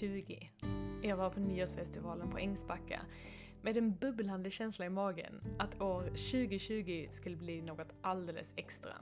[0.00, 0.48] 2020.
[1.02, 3.00] Jag var på nyårsfestivalen på Ängsbacka
[3.62, 8.92] med en bubblande känsla i magen att år 2020 skulle bli något alldeles extra.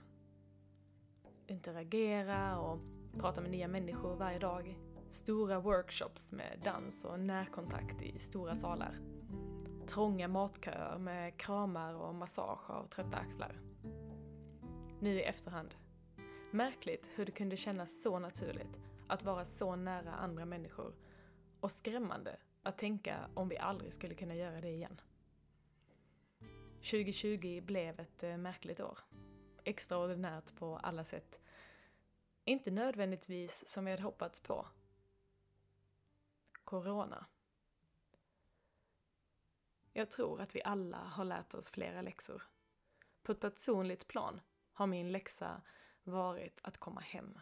[1.47, 2.79] Interagera och
[3.19, 4.77] prata med nya människor varje dag.
[5.09, 8.99] Stora workshops med dans och närkontakt i stora salar.
[9.87, 13.61] Trånga matköer med kramar och massage av trötta axlar.
[14.99, 15.75] Nu i efterhand.
[16.51, 18.77] Märkligt hur det kunde kännas så naturligt
[19.11, 20.95] att vara så nära andra människor
[21.59, 25.01] och skrämmande att tänka om vi aldrig skulle kunna göra det igen.
[26.75, 28.99] 2020 blev ett eh, märkligt år.
[29.63, 31.39] Extraordinärt på alla sätt.
[32.45, 34.67] Inte nödvändigtvis som vi hade hoppats på.
[36.63, 37.25] Corona.
[39.93, 42.43] Jag tror att vi alla har lärt oss flera läxor.
[43.23, 44.41] På ett personligt plan
[44.73, 45.61] har min läxa
[46.03, 47.39] varit att komma hem.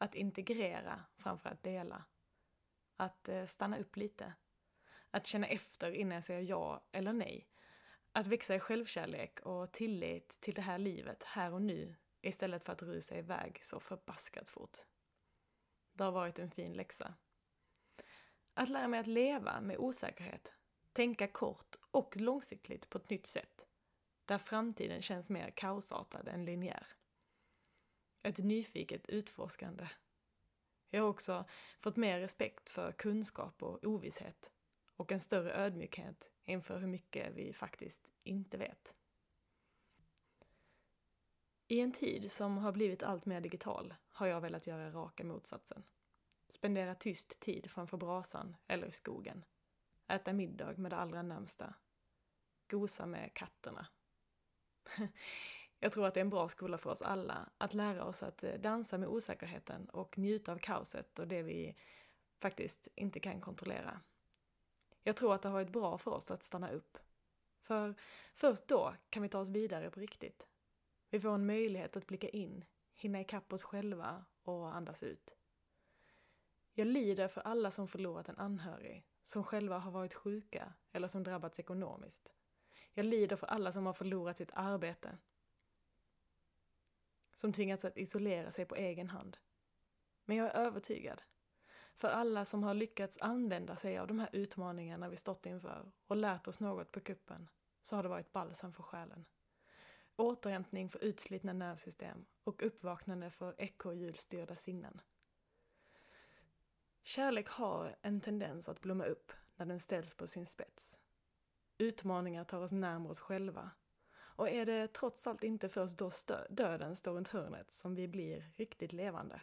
[0.00, 2.04] Att integrera framför att dela.
[2.96, 4.32] Att eh, stanna upp lite.
[5.10, 7.48] Att känna efter innan jag säger ja eller nej.
[8.12, 12.72] Att växa i självkärlek och tillit till det här livet här och nu istället för
[12.72, 14.76] att rusa iväg så förbaskat fort.
[15.92, 17.14] Det har varit en fin läxa.
[18.54, 20.54] Att lära mig att leva med osäkerhet,
[20.92, 23.66] tänka kort och långsiktigt på ett nytt sätt,
[24.24, 26.86] där framtiden känns mer kaosartad än linjär.
[28.22, 29.88] Ett nyfiket utforskande.
[30.90, 31.44] Jag har också
[31.80, 34.50] fått mer respekt för kunskap och ovisshet
[34.96, 38.94] och en större ödmjukhet inför hur mycket vi faktiskt inte vet.
[41.66, 45.82] I en tid som har blivit allt mer digital har jag velat göra raka motsatsen.
[46.48, 49.44] Spendera tyst tid framför brasan eller i skogen.
[50.06, 51.74] Äta middag med det allra närmsta.
[52.68, 53.86] Gosa med katterna.
[55.82, 58.44] Jag tror att det är en bra skola för oss alla, att lära oss att
[58.44, 61.76] eh, dansa med osäkerheten och njuta av kaoset och det vi
[62.40, 64.00] faktiskt inte kan kontrollera.
[65.02, 66.98] Jag tror att det har varit bra för oss att stanna upp.
[67.62, 67.94] För
[68.34, 70.46] först då kan vi ta oss vidare på riktigt.
[71.10, 72.64] Vi får en möjlighet att blicka in,
[72.94, 75.36] hinna ikapp oss själva och andas ut.
[76.72, 81.22] Jag lider för alla som förlorat en anhörig, som själva har varit sjuka eller som
[81.22, 82.32] drabbats ekonomiskt.
[82.92, 85.18] Jag lider för alla som har förlorat sitt arbete,
[87.34, 89.36] som tvingats att isolera sig på egen hand.
[90.24, 91.22] Men jag är övertygad.
[91.94, 96.16] För alla som har lyckats använda sig av de här utmaningarna vi stått inför och
[96.16, 97.48] lärt oss något på kuppen,
[97.82, 99.24] så har det varit balsam för själen.
[100.16, 105.00] Återhämtning för utslitna nervsystem och uppvaknande för ekorrhjulsstyrda sinnen.
[107.02, 110.98] Kärlek har en tendens att blomma upp när den ställs på sin spets.
[111.78, 113.70] Utmaningar tar oss närmare oss själva
[114.40, 116.10] och är det trots allt inte först då
[116.50, 119.40] döden står runt hörnet som vi blir riktigt levande?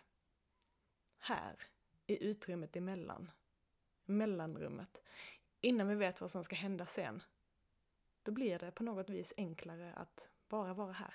[1.17, 1.59] Här,
[2.07, 3.31] i utrymmet emellan,
[4.05, 5.01] mellanrummet,
[5.61, 7.23] innan vi vet vad som ska hända sen,
[8.23, 11.13] då blir det på något vis enklare att bara vara här.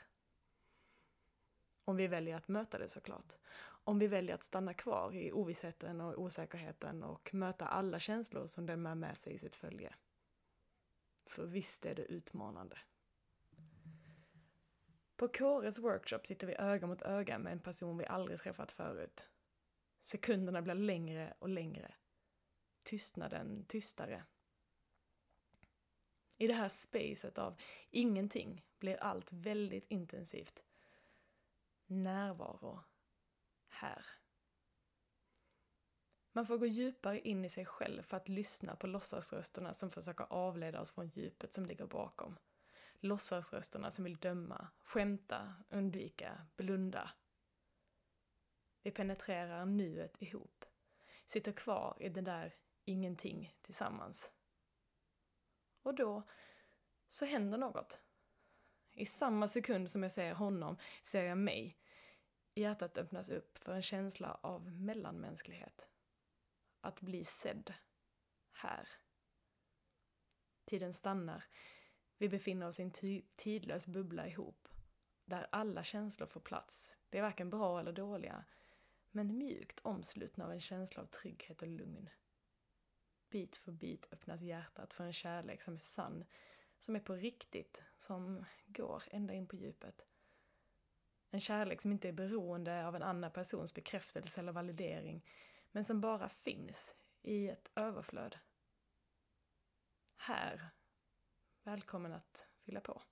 [1.84, 3.32] Om vi väljer att möta det såklart.
[3.62, 8.66] Om vi väljer att stanna kvar i ovissheten och osäkerheten och möta alla känslor som
[8.66, 9.94] den bär med sig i sitt följe.
[11.26, 12.78] För visst är det utmanande.
[15.17, 19.28] På Kåres workshop sitter vi öga mot öga med en person vi aldrig träffat förut.
[20.00, 21.95] Sekunderna blir längre och längre.
[22.83, 24.25] Tystnaden tystare.
[26.39, 30.65] I det här spacet av ingenting blir allt väldigt intensivt.
[31.87, 32.81] Närvaro.
[33.69, 34.06] Här.
[36.33, 40.33] Man får gå djupare in i sig själv för att lyssna på låtsasrösterna som försöker
[40.33, 42.38] avleda oss från djupet som ligger bakom
[43.02, 47.10] låtsasrösterna som vill döma, skämta, undvika, blunda.
[48.82, 50.64] Vi penetrerar nuet ihop,
[51.26, 52.54] sitter kvar i det där
[52.84, 54.31] ingenting tillsammans.
[55.82, 56.22] Och då
[57.08, 58.00] så händer något.
[58.93, 61.78] I samma sekund som jag ser honom ser jag mig.
[62.55, 65.88] Hjärtat öppnas upp för en känsla av mellanmänsklighet.
[66.81, 67.75] Att bli sedd.
[68.52, 68.88] Här.
[70.64, 71.44] Tiden stannar
[72.22, 74.69] vi befinner oss i en tidlös bubbla ihop,
[75.24, 76.94] där alla känslor får plats.
[77.10, 78.44] Det är varken bra eller dåliga,
[79.10, 82.08] men mjukt omslutna av en känsla av trygghet och lugn.
[83.30, 86.24] Bit för bit öppnas hjärtat för en kärlek som är sann,
[86.78, 90.06] som är på riktigt, som går ända in på djupet.
[91.30, 95.26] En kärlek som inte är beroende av en annan persons bekräftelse eller validering,
[95.70, 98.38] men som bara finns i ett överflöd.
[100.16, 100.72] Här
[101.64, 103.03] Välkommen att fylla på.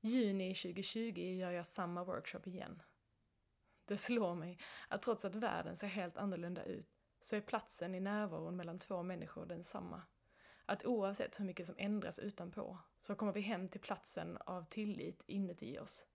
[0.00, 2.82] Juni 2020 gör jag samma workshop igen.
[3.84, 4.58] Det slår mig
[4.88, 6.88] att trots att världen ser helt annorlunda ut
[7.20, 10.02] så är platsen i närvaron mellan två människor densamma.
[10.66, 15.22] Att oavsett hur mycket som ändras utanpå så kommer vi hem till platsen av tillit
[15.26, 16.06] inuti oss.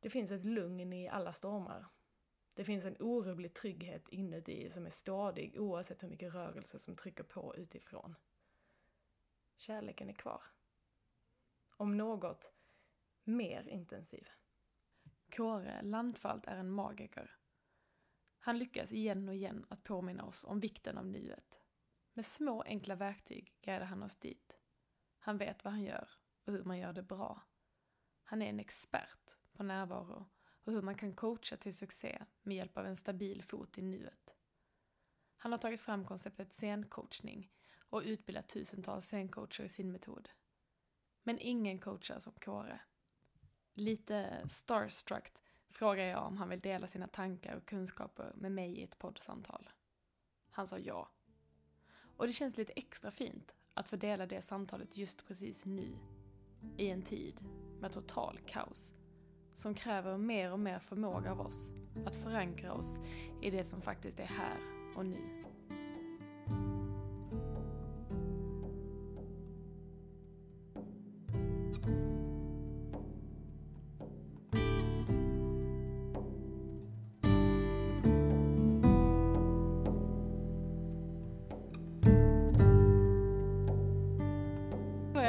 [0.00, 1.86] Det finns ett lugn i alla stormar.
[2.54, 7.24] Det finns en orubblig trygghet inuti som är stadig oavsett hur mycket rörelse som trycker
[7.24, 8.16] på utifrån.
[9.60, 10.42] Kärleken är kvar.
[11.76, 12.52] Om något,
[13.24, 14.28] mer intensiv.
[15.36, 17.36] Kåre Landfalt är en magiker.
[18.38, 21.60] Han lyckas igen och igen att påminna oss om vikten av nuet.
[22.12, 24.58] Med små enkla verktyg guidar han oss dit.
[25.18, 26.08] Han vet vad han gör
[26.44, 27.42] och hur man gör det bra.
[28.24, 30.30] Han är en expert på närvaro
[30.64, 34.36] och hur man kan coacha till succé med hjälp av en stabil fot i nuet.
[35.36, 37.52] Han har tagit fram konceptet scencoachning
[37.90, 40.28] och utbildat tusentals scencoacher i sin metod.
[41.22, 42.80] Men ingen coachar som Kåre.
[43.74, 45.28] Lite starstruck
[45.70, 49.70] frågar jag om han vill dela sina tankar och kunskaper med mig i ett poddsamtal.
[50.50, 51.10] Han sa ja.
[52.16, 55.96] Och det känns lite extra fint att få dela det samtalet just precis nu.
[56.76, 57.44] I en tid
[57.80, 58.92] med total kaos.
[59.54, 61.70] Som kräver mer och mer förmåga av oss
[62.06, 62.98] att förankra oss
[63.42, 64.58] i det som faktiskt är här
[64.96, 65.39] och nu.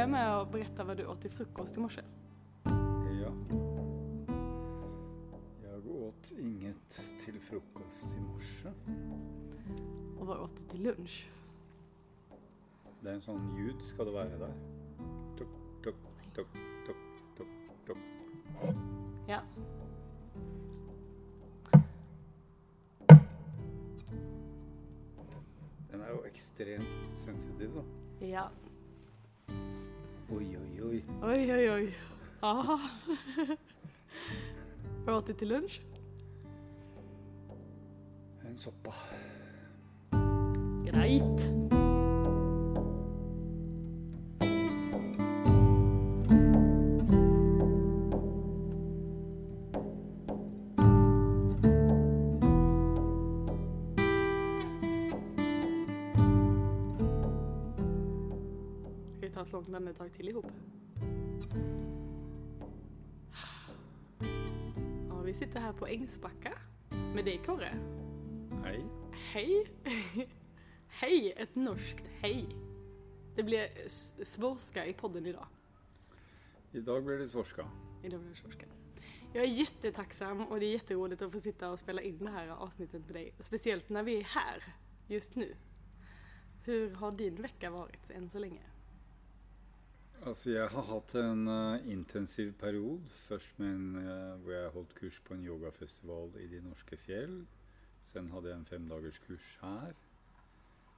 [0.01, 2.01] Börja med att berätta vad du åt till frukost i morse.
[3.24, 3.33] Ja.
[5.63, 8.69] Jag åt inget till frukost i morse.
[10.19, 11.30] Och vad åt du till lunch?
[13.01, 14.53] Det är en sån ljud ska det vara där.
[15.38, 15.48] Tuk,
[15.83, 15.95] tuk,
[16.36, 16.48] tuk,
[16.86, 16.98] tuk,
[17.38, 17.48] tuk,
[17.88, 17.98] tuk.
[19.27, 19.42] Ja.
[25.92, 27.83] Den är ju extremt sensitiv då.
[28.27, 28.50] Ja.
[30.31, 31.04] Oj, oi.
[31.22, 31.94] Oi, oi, oi.
[32.42, 32.78] Aha.
[35.06, 35.81] Har du hatt det til lunsj?
[38.48, 38.95] En soppa.
[40.88, 41.71] Grejt.
[59.51, 60.25] Ska vi dag långt andetag till
[65.25, 66.53] vi sitter her på Engsbakka
[67.15, 67.74] med deg, Kåre.
[68.63, 68.86] Hei.
[69.33, 69.68] Hei.
[71.01, 71.33] hei.
[71.36, 72.48] Et norskt hei.
[73.36, 73.68] Det blir
[74.24, 75.48] svorska i podden i dag.
[76.71, 77.68] I dag blir det svorska.
[78.03, 78.65] I dag blir det svorska.
[79.33, 82.48] Jag är jättetacksam och det är jätteroligt att få sitta och spela in det här
[82.48, 83.33] avsnittet med dig.
[83.39, 84.63] Speciellt när vi är här,
[85.07, 85.56] just nu.
[86.63, 88.71] Hur har din vecka varit än så länge?
[90.22, 93.10] Alltså jeg har hatt en uh, intensiv periode.
[93.10, 97.48] Først med en, uh, hvor jeg holdt kurs på en yogafestival i de norske fjell.
[98.06, 99.96] Sen hadde jeg en femdagerskurs kurs här.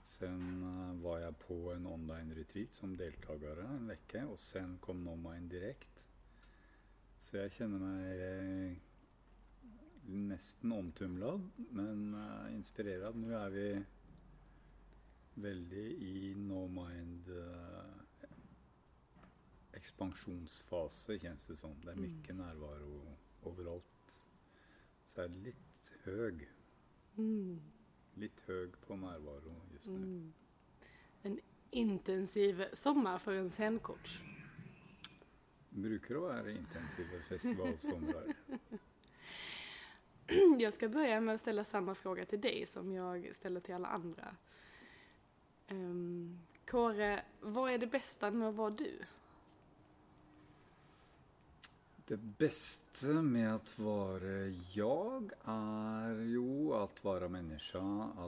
[0.03, 5.05] Sen uh, var jeg på en online retreat som deltakere en vekke, og sen kom
[5.07, 6.03] Nomine direkt.
[7.23, 8.75] Så jeg kjenner meg
[10.03, 13.15] nesten omtumlad men uh, inspirert.
[13.15, 13.67] Nå er vi
[15.35, 18.02] veldig i No Mind eh,
[19.83, 21.73] expansionsfase kjennes det som.
[21.83, 22.37] Det er Mm.
[22.37, 24.23] nærvaro overalt.
[25.07, 26.47] Så jeg er litt høy.
[27.17, 27.59] Mm.
[28.15, 29.97] Litt hög på nærvaro just nu.
[29.97, 30.33] Mm.
[31.23, 31.39] En
[31.71, 34.21] intensiv sommer for en scenecoach.
[35.71, 38.33] Bruker det være intensive festivalsomrar?
[40.59, 43.87] Jag ska börja med å ställa samme fråga til deg som jeg ställer til alle
[43.87, 44.35] andre.
[45.71, 49.05] Um, Kåre, hva er det beste med å være du?
[52.03, 58.25] Det beste med å være jag er jo å være menneske, å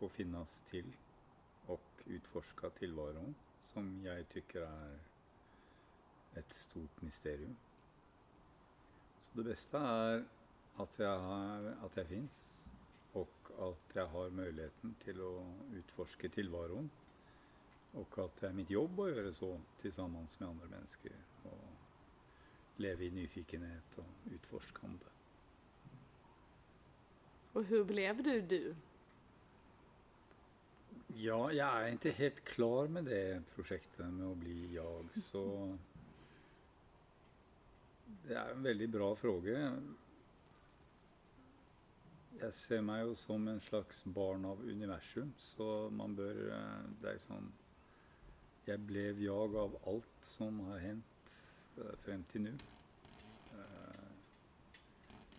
[0.00, 0.88] få finnes til
[1.70, 3.36] og utforske tilværelsen,
[3.68, 4.98] som jeg tykker er
[6.42, 7.54] et stort mysterium.
[9.22, 10.26] Så det beste er
[10.82, 12.44] at jeg att jag finns
[13.12, 15.34] och att jag har muligheten til å
[15.78, 16.90] utforske tilværelsen,
[17.94, 19.58] og at det er mitt jobb å gjøre så
[19.92, 21.29] sammen med andre människor.
[22.80, 25.16] Leva i nyfikenhet og utforskande.
[27.54, 28.62] Og hvordan ble du du?
[31.18, 35.42] Ja, jeg er ikke helt klar med det prosjektet med å bli jag, så
[38.28, 39.96] det er en veldig bra spørsmål.
[42.40, 47.10] jeg ser meg jo som en slags barn av universum, så man bør eh, Det
[47.10, 47.50] er sånn
[48.66, 51.19] Jeg ble jag av alt som har hendt
[51.78, 52.52] eh, frem til nå.
[53.52, 54.06] Eh,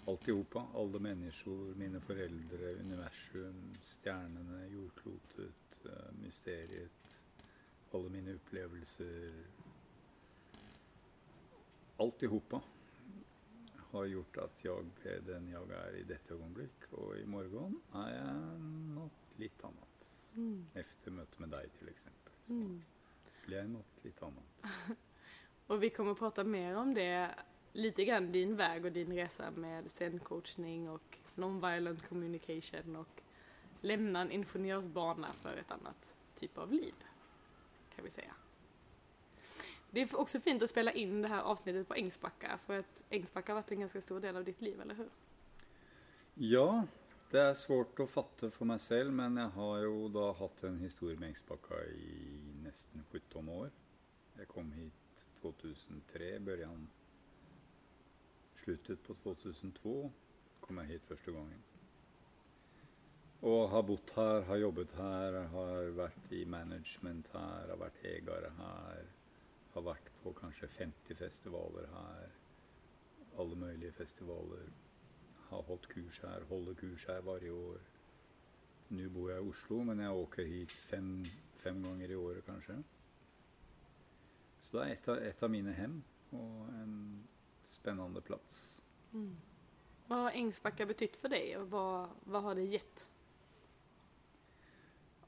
[0.07, 0.63] Alt i hopa.
[0.75, 7.21] Alle mennesker, mine foreldre, universum, stjernene, jordklotet, eh, mysteriet.
[7.93, 9.31] Alle mine opplevelser.
[11.99, 12.61] Alt i hopa
[13.91, 16.87] har gjort at jeg ble den jeg er i dette øyeblikk.
[16.97, 18.59] Og i morgen er jeg
[18.95, 20.07] noe litt annet.
[20.35, 20.61] Mm.
[20.79, 22.33] Efter møtet med deg, til eksempel.
[22.47, 22.81] Så Mm.
[23.45, 24.63] blir jeg noe litt annet.
[25.71, 27.35] Och vi kommer att prata mer om det,
[27.73, 33.21] lite grann din väg och din resa med scencoachning och non-violent communication och
[33.81, 36.93] lämna en ingenjörsbana för ett annat typ av liv,
[37.95, 38.33] kan vi säga.
[39.89, 43.51] Det är också fint att spela in det här avsnittet på Ängsbacka, för att Ängsbacka
[43.51, 45.09] har varit en ganska stor del av ditt liv, eller hur?
[46.33, 46.83] Ja,
[47.31, 50.81] det er svårt å fatte for meg selv, men jeg har jo da hatt en
[50.83, 53.71] historie med Engsbakka i nesten 17 år.
[54.35, 55.10] Jeg kom hit
[55.41, 56.89] 2003, børjan
[58.61, 60.11] Sluttet på 2002
[60.61, 61.63] kom jeg hit første gangen.
[63.41, 68.45] Og har bodd her, har jobbet her, har vært i management her, har vært eier
[68.59, 69.07] her.
[69.73, 72.35] Har vært på kanskje 50 festivaler her.
[73.41, 74.69] Alle mulige festivaler
[75.49, 77.81] har holdt kurs her, holder kurs her hver år.
[78.91, 81.13] Nå bor jeg i Oslo, men jeg åker hit fem,
[81.63, 82.77] fem ganger i året kanskje.
[84.71, 85.97] Så det er et av, et av mine hem
[86.31, 86.93] og en
[87.67, 88.59] spennende plass.
[89.11, 89.33] Mm.
[90.07, 91.87] Hva har Engsbakka betytt for deg, og hva,
[92.31, 93.03] hva har det gitt?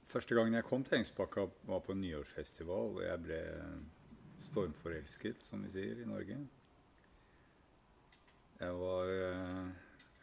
[0.07, 3.41] Første gangen jeg kom til Engsbakka var på en nyårsfestival, og jeg ble
[4.47, 6.39] stormforelsket, som vi sier i Norge.
[8.63, 9.69] Jeg var eh,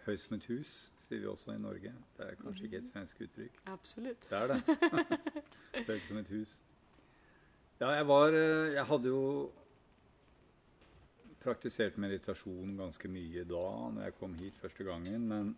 [0.07, 0.75] høy som et hus,
[1.05, 1.93] sier vi også i Norge.
[2.17, 3.63] Det er kanskje ikke et svensk uttrykk.
[3.69, 4.31] Absolutt.
[4.33, 5.45] Det er det.
[5.91, 6.57] høy som et hus.
[7.81, 9.51] Ja, jeg var eh, Jeg hadde jo
[11.41, 13.63] praktisert meditasjon ganske mye da
[13.95, 15.55] når jeg kom hit første gangen, men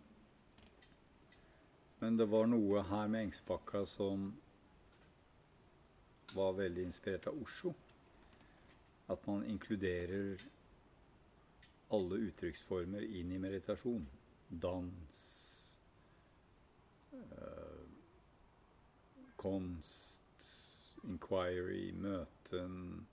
[1.99, 4.29] men det var noe her med Engsbakka som
[6.35, 7.73] var veldig inspirert av Osho.
[9.11, 10.39] At man inkluderer
[11.95, 14.07] alle uttrykksformer inn i meditasjon.
[14.49, 15.21] Dans,
[17.13, 17.87] øh,
[19.37, 20.22] kunst,
[21.07, 23.05] inquiry, møten,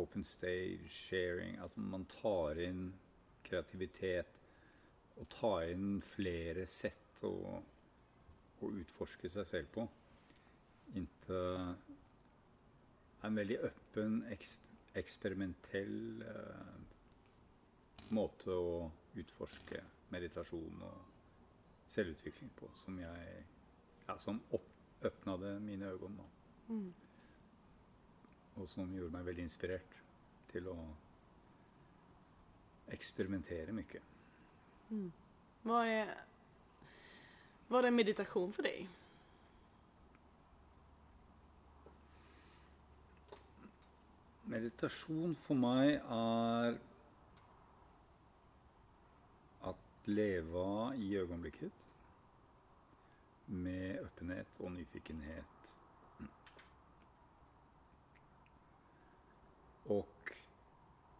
[0.00, 1.58] open stage, sharing.
[1.60, 2.90] At man tar inn
[3.46, 4.36] kreativitet
[5.20, 7.34] og tar inn flere sett å,
[8.60, 9.86] å utforske seg selv på.
[10.96, 11.74] Inntil
[13.20, 13.58] en veldig
[14.32, 14.54] eks,
[14.96, 16.76] eksperimentell eh,
[18.16, 18.88] måte å
[19.20, 23.42] utforske meditasjon og selvutvikling på, som jeg
[24.06, 24.68] ja, som opp,
[25.04, 26.16] åpna mine øyne.
[26.16, 26.24] Da,
[26.68, 26.94] Mm.
[28.56, 29.96] og som gjorde meg veldig inspirert
[30.52, 30.76] til å
[32.88, 34.00] eksperimentere mye.
[34.90, 35.12] Mm.
[35.62, 36.14] Vad, är,
[37.68, 38.88] vad är meditation för dig?
[44.50, 46.78] Meditasjon for meg er
[49.70, 50.64] at leve
[50.98, 51.86] i øyeblikket
[53.50, 55.76] med åpenhet og nyfikenhet.
[59.90, 60.34] Og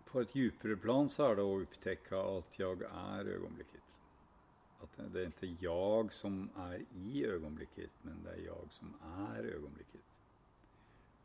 [0.06, 3.87] på et djupere plan så er det å oppdage at jeg er øyeblikket.
[4.80, 8.94] At det det er ikke jeg som er i øyeblikket, men det er jeg som
[9.26, 10.06] er øyeblikket.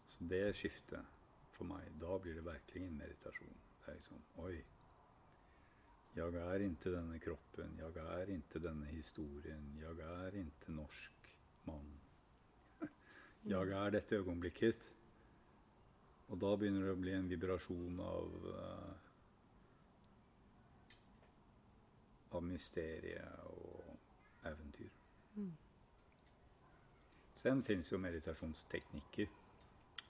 [0.07, 1.05] Så det skiftet
[1.55, 3.61] for meg, da blir det virkelig en meditasjon.
[3.85, 4.57] Det er liksom Oi.
[6.15, 7.73] Jeg er ikke denne kroppen.
[7.79, 9.65] Jeg er ikke denne historien.
[9.81, 11.31] Jeg er ikke norsk
[11.67, 11.89] mann.
[13.45, 14.91] Jeg er dette øyeblikket.
[16.27, 18.93] Og da begynner det å bli en vibrasjon av uh,
[22.35, 24.95] av mysteriet og eventyr.
[25.35, 25.51] Mm.
[27.35, 29.29] Sen finnes jo meditasjonsteknikker,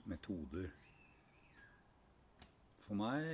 [0.04, 0.70] metoder.
[2.86, 3.28] For meg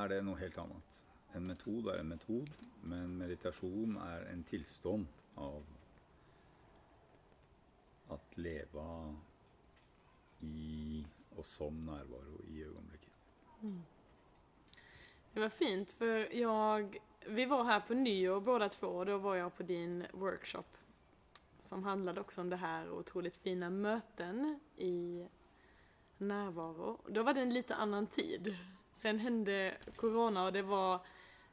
[0.00, 1.00] er det noe helt annet.
[1.34, 5.06] En metode er en metode, men meditasjon er en tilstand
[5.36, 5.62] av
[8.10, 8.86] at leve
[10.40, 11.04] i
[11.36, 13.12] og som nærvaro i øyeblikket.
[15.34, 19.34] Det var fint for jag, vi var her på nyår båda två och då var
[19.34, 20.76] jeg på din workshop
[21.60, 25.26] som handlade også om det här otroligt fina möten i
[26.18, 27.00] närvaro.
[27.08, 28.56] Da var det en lite annan tid.
[28.92, 31.00] Sen hände corona og det var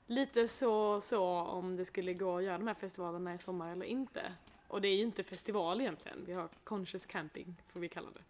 [0.08, 3.86] lite så, så om det skulle gå att göra de här festivalerna i sommar eller
[3.86, 4.34] inte.
[4.68, 8.24] Och det är ju inte festival egentligen, vi har conscious camping får vi kalla det.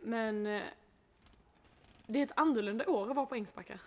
[0.00, 0.62] Men eh,
[2.06, 3.80] det är ett annorlunda år att vara på Ängsbacka.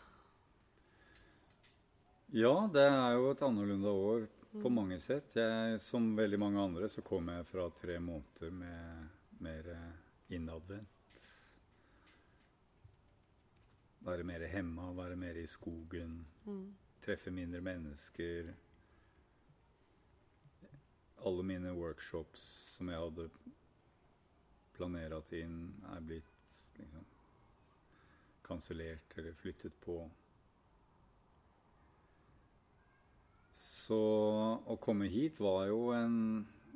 [2.25, 4.27] Ja, det er jo et annorlunda år
[4.61, 5.35] på mange sett.
[5.35, 9.07] Jeg, som veldig mange andre så kom jeg fra tre måneder med
[9.43, 10.92] mer eh, innadvendt.
[14.03, 16.19] Være mer hemma, være mer i skogen.
[17.03, 18.53] Treffe mindre mennesker.
[21.23, 22.43] Alle mine workshops
[22.75, 23.29] som jeg hadde
[24.75, 25.59] planert inn,
[25.93, 27.05] er blitt liksom
[28.43, 30.01] kansellert eller flyttet på.
[33.53, 33.99] Så
[34.67, 36.17] å komme hit var jo en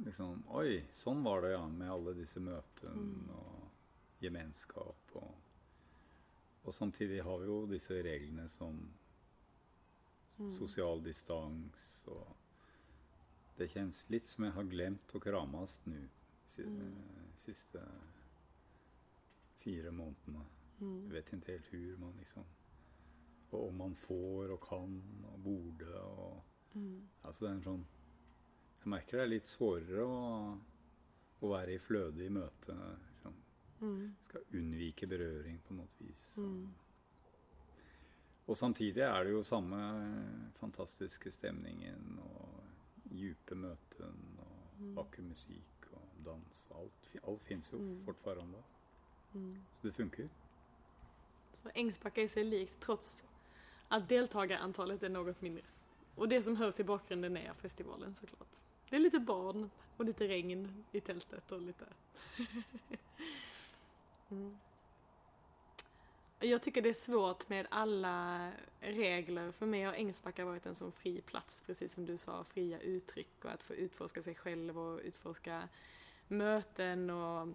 [0.05, 1.63] liksom Oi, sånn var det, ja.
[1.67, 5.15] Med alle disse møtene og gemenskap.
[5.17, 5.47] Og,
[6.68, 8.80] og samtidig har vi jo disse reglene som
[10.54, 12.36] sosial distans og
[13.58, 15.98] Det kjennes litt som jeg har glemt å krames nå
[16.58, 16.90] de
[17.34, 17.82] siste
[19.58, 20.44] fire månedene.
[20.78, 22.46] Jeg vet ikke helt hvor man liksom
[23.50, 24.94] Og om man får og kan
[25.32, 26.44] og borde og
[27.24, 27.86] Altså det er en sånn
[28.84, 30.20] Jeg merker det er litt svårere å,
[31.42, 32.76] å være i fløde i møte.
[33.77, 34.15] Liksom.
[34.24, 36.24] Skal unnvike berøring på noe vis.
[38.48, 39.77] Og samtidig er det jo samme
[40.60, 42.63] fantastiske stemningen og
[43.12, 46.67] djupe møten og vakker musikk og dans.
[46.75, 48.63] Alt, alt fins jo fortfarande.
[49.74, 50.29] Så det funker.
[51.51, 53.24] Så Ängsbacka i sig likt trots
[53.87, 55.63] att deltagarantalet är något mindre.
[56.16, 58.61] Och det som hörs i bakgrunden är festivalen såklart.
[58.90, 61.85] Det är lite barn och lite regn i tältet och lite...
[64.31, 64.57] mm.
[66.40, 69.51] Jag tycker det är svårt med alla regler.
[69.51, 73.46] För mig har Ängsbacka varit en sån fri plats, precis som du sa, fria uttryck
[73.46, 75.70] och att få utforska sig själv och utforska
[76.27, 77.48] möten och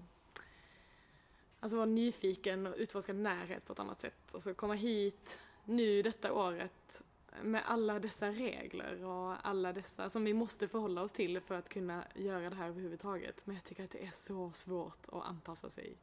[1.63, 4.35] Alltså vara nyfiken och utforska närhet på ett annat sätt.
[4.35, 7.03] Och så komma hit nu detta året
[7.43, 11.69] med alla dessa regler och alla dessa som vi måste förhålla oss till för att
[11.69, 13.47] kunna göra det här överhuvudtaget.
[13.47, 15.97] Men jag tycker att det är så svårt att anpassa sig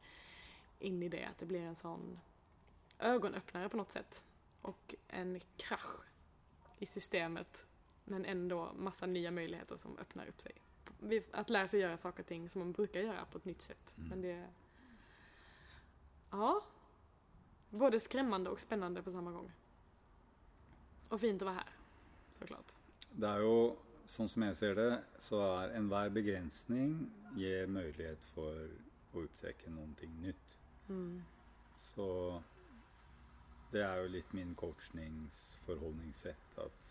[0.80, 1.24] in i det.
[1.24, 2.20] Att det blir en sån
[2.98, 4.24] ögonöppnare på något sätt.
[4.62, 6.00] Och en krasch
[6.78, 7.64] i systemet.
[8.04, 10.52] Men ändå massa nya möjligheter som öppnar upp sig.
[11.00, 13.62] Vi- Att lära sig göra saker och ting som man brukar göra på ett nytt
[13.62, 13.96] sätt.
[14.08, 14.46] Men det
[16.30, 16.62] Ja.
[17.70, 19.52] Både skrämmande och spännande på samma gång.
[21.08, 21.72] Och fint att vara här,
[22.38, 22.72] såklart.
[23.12, 28.68] Det er jo, sånn som jeg ser det, så er enhver begrensning gir mulighet for
[29.14, 29.86] å oppdeke noe
[30.22, 30.56] nytt.
[31.80, 32.06] Så
[33.70, 36.88] det er jo litt min coachningsforholdningssett at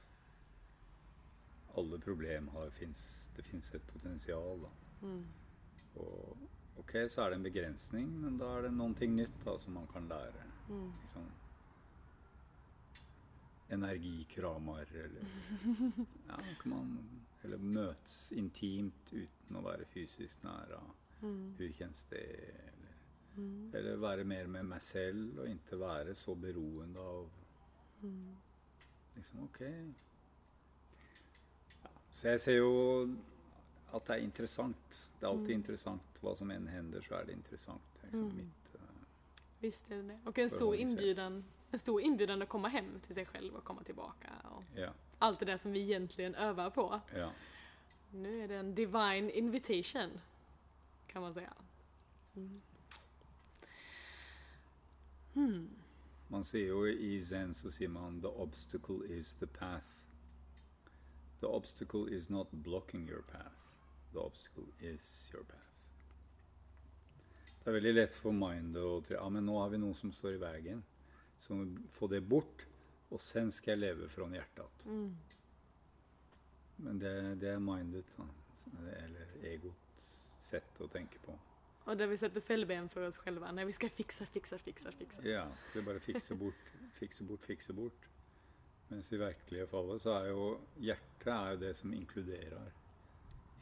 [1.79, 3.01] alle problem har, finnes,
[3.35, 4.63] det fins et potensial.
[4.63, 4.69] Da.
[5.99, 6.37] Og
[6.79, 9.77] ok, så er det en begrensning, men da er det noen ting nytt da, som
[9.77, 10.47] man kan lære.
[10.69, 11.29] Liksom,
[13.69, 15.25] energikramar eller
[16.27, 16.99] ja, kan man,
[17.43, 20.79] Eller møtes intimt uten å være fysisk nære.
[21.55, 22.25] Hvor kjennes det?
[22.65, 22.88] Eller,
[23.73, 27.29] eller være mer med meg selv og ikke være så beroende av
[29.15, 29.59] Liksom, ok.
[31.83, 32.69] Ja, så jeg ser jo
[33.93, 34.99] at det er interessant.
[35.19, 36.21] Det er alltid interessant.
[36.23, 37.97] Hva som enn hender, så er det interessant.
[38.05, 38.79] Liksom, mitt, uh,
[39.59, 40.19] Visst er det det.
[40.25, 43.83] Og en stor inbjudan, en stor inbjudan att komma hem till sig själv och komma
[43.83, 44.29] tillbaka.
[44.43, 47.01] Och ja, allt det där som vi egentligen övar på.
[47.15, 47.31] ja.
[48.11, 50.19] Nu är det en divine invitation,
[51.07, 51.53] kan man säga.
[56.29, 60.05] Man sier jo i Zen så sier man 'the obstacle is the path'.
[61.39, 63.59] The obstacle is not blocking your path.
[64.13, 65.69] The obstacle is your path.
[67.59, 70.11] Det er veldig lett for mindet å tro ja, men nå har vi noe som
[70.11, 70.83] står i veien.
[71.37, 72.65] Så må vi få det bort,
[73.09, 74.85] og sen skal jeg leve fra hjertet.
[76.77, 78.05] Men det, det er mindet,
[78.79, 80.09] eller egots
[80.41, 81.35] sett å tenke på.
[81.89, 85.27] Och där vi sätter fällben för oss själva när vi ska fixa, fixa, fixa, fixa.
[85.27, 88.09] Ja, skal vi bare fikse bort, fikse bort, fikse bort.
[88.87, 90.43] Mens i virkelige fallet så er jo
[90.77, 92.67] hjertet er jo det som inkluderer,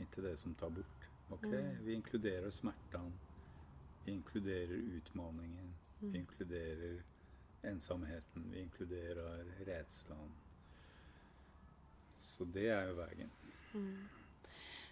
[0.04, 1.06] ikke det som tar bort.
[1.30, 1.46] Ok,
[1.86, 3.14] vi inkluderer smertene,
[4.06, 7.00] vi inkluderer utmaningen, vi inkluderer
[7.64, 10.36] ensomheten, vi inkluderer redselen.
[12.20, 13.32] Så det er jo veien.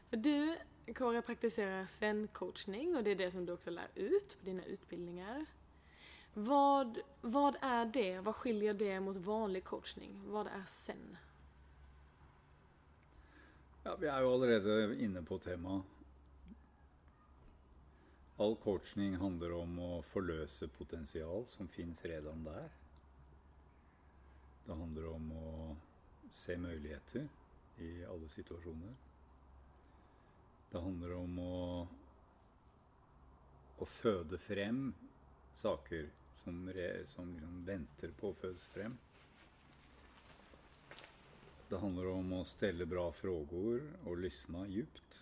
[0.10, 0.56] For du,
[0.94, 5.46] Kåre, praktiserar zen-coachning och det är det som du också lär ut på dina utbildningar.
[6.34, 8.20] Vad är det?
[8.20, 10.22] Vad skiljer det mot vanlig coachning?
[10.26, 11.18] Vad är zen?
[13.84, 15.84] Ja, Vi er jo allerede inne på temaet.
[18.38, 22.70] All coaching handler om å forløse potensial som fins redan der.
[24.66, 25.76] Det handler om å
[26.30, 27.28] se muligheter
[27.78, 28.96] i alle situasjoner.
[30.76, 31.58] Det handler om å,
[33.80, 34.90] å føde frem
[35.56, 36.58] saker som,
[37.08, 38.98] som liksom venter på å fødes frem.
[41.70, 45.16] Det handler om å stelle bra frågor og lyssna djupt.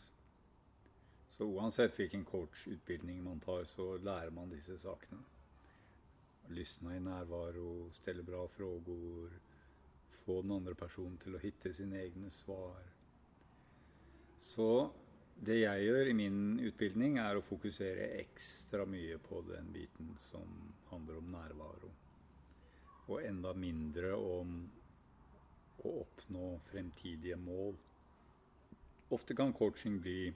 [1.36, 5.22] Så uansett hvilken coachutbildning man tar, så lærer man disse sakene.
[6.50, 9.38] Lyssna i nærvaro, stelle bra frågor,
[10.26, 12.82] få den andre personen til å hitte sine egne svar.
[14.42, 14.90] Så
[15.42, 20.48] det jeg gjør i min utbildning, er å fokusere ekstra mye på den biten som
[20.92, 21.92] handler om nærvaro.
[23.10, 24.62] Og enda mindre om
[25.84, 27.76] å oppnå fremtidige mål.
[29.14, 30.34] Ofte kan coaching bli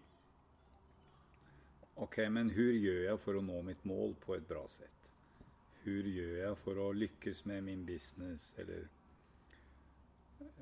[1.98, 5.08] Ok, men hur gjør jeg for å nå mitt mål på et bra sett?
[5.82, 8.86] Hur gjør jeg for å lykkes med min business, eller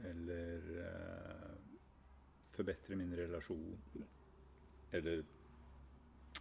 [0.08, 1.58] Eller uh,
[2.56, 4.06] forbedre min relasjon?
[4.96, 5.24] Eller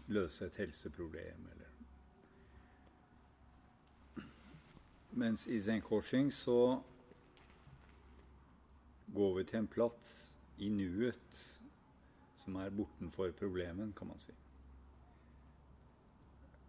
[0.06, 1.70] løse et helseproblem, eller
[5.14, 6.82] Mens i Zen coaching så
[9.14, 10.14] går vi til en plass
[10.58, 11.36] i nuet
[12.42, 14.34] som er bortenfor problemen, kan man si.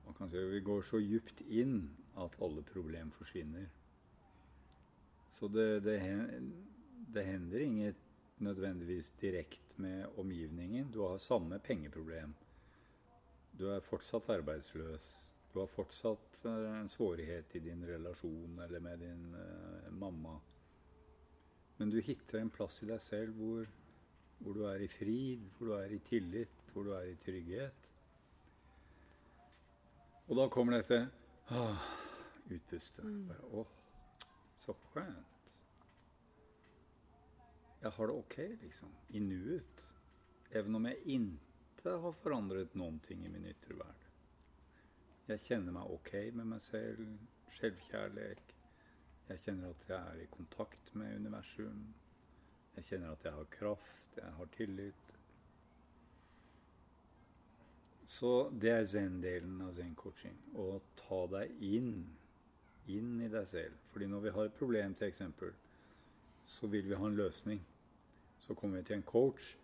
[0.05, 1.89] Man kan si Vi går så djupt inn
[2.21, 3.65] at alle problem forsvinner.
[5.29, 5.97] Så det, det,
[7.13, 7.95] det hender inget
[8.37, 10.91] nødvendigvis direkte med omgivningen.
[10.91, 12.33] Du har samme pengeproblem.
[13.51, 15.07] Du er fortsatt arbeidsløs.
[15.53, 20.39] Du har fortsatt en svårighet i din relasjon eller med din uh, mamma.
[21.77, 23.67] Men du hitter en plass i deg selv hvor,
[24.39, 27.93] hvor, du er i frid, hvor du er i tillit, hvor du er i trygghet.
[30.27, 31.05] Og da kommer dette
[31.53, 31.87] ah,
[32.49, 33.05] utpustet.
[33.05, 33.23] Mm.
[33.29, 33.71] Bare, åh,
[34.59, 35.34] så skjønt.
[37.85, 38.93] Jeg har det ok, liksom.
[39.13, 39.81] I nuet.
[40.49, 44.05] Even om jeg ikke har forandret noen ting i min ytre verden.
[45.29, 47.03] Jeg kjenner meg ok med meg selv.
[47.53, 48.55] Selvkjærlighet.
[49.27, 51.83] Jeg kjenner at jeg er i kontakt med universum.
[52.75, 55.13] Jeg kjenner at jeg har kraft, jeg har tillit.
[58.17, 60.41] Så det er zen-delen av zen-coaching.
[60.57, 61.93] Å ta deg inn,
[62.97, 63.77] inn i deg selv.
[63.93, 65.53] Fordi når vi har et problem, til eksempel,
[66.45, 67.61] så vil vi ha en løsning.
[68.45, 69.55] Så kommer vi til en coach.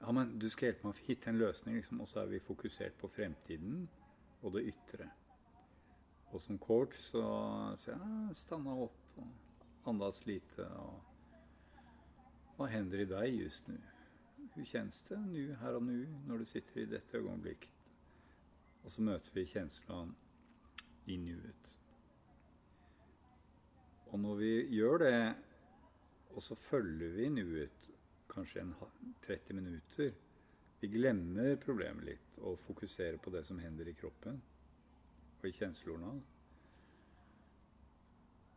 [0.00, 2.00] Ja, men du skal hjelpe meg å hitte en løsning, liksom.
[2.00, 3.82] Og så er vi fokusert på fremtiden
[4.40, 5.10] og det ytre.
[6.30, 7.22] Og som coach så
[7.82, 10.64] sier jeg stanna opp og andas lite.
[10.80, 13.76] Og hva hender i deg just nå?
[14.54, 17.76] Hur kjennes det nå, her og nå, når du sitter i dette øyeblikket?
[18.80, 20.16] Og så møter vi kjenslene
[21.12, 21.74] i nuet.
[24.10, 25.34] Og når vi gjør det,
[26.34, 27.79] og så følger vi nuet
[28.30, 28.74] kanskje en
[29.26, 30.12] 30 minutter
[30.80, 34.38] Vi glemmer problemet litt og fokuserer på det som hender i kroppen
[35.40, 36.14] og i kjenslene.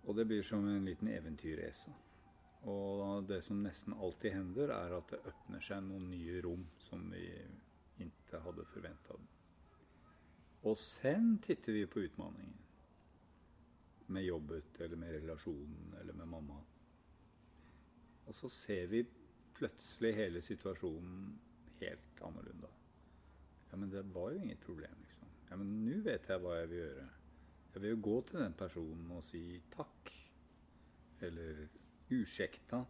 [0.04, 1.92] Og det blir som en liten eventyrreise.
[2.72, 7.04] Og det som nesten alltid hender, er at det åpner seg noen nye rom som
[7.12, 7.26] vi
[8.04, 9.18] ikke hadde forventa.
[10.64, 12.60] Og sen titter vi på utfordringen.
[14.16, 16.62] Med jobbet, eller med relasjonen, eller med mamma.
[18.28, 19.04] Og så ser vi
[19.58, 21.34] plutselig hele situasjonen
[21.80, 22.80] helt annerledes.
[23.72, 25.30] Ja, men det var jo inget problem, liksom.
[25.50, 27.08] Ja, men nå vet jeg hva jeg vil gjøre.
[27.74, 30.12] Jeg vil jo gå til den personen og si takk.
[31.26, 31.64] Eller
[32.14, 32.84] ursäkta.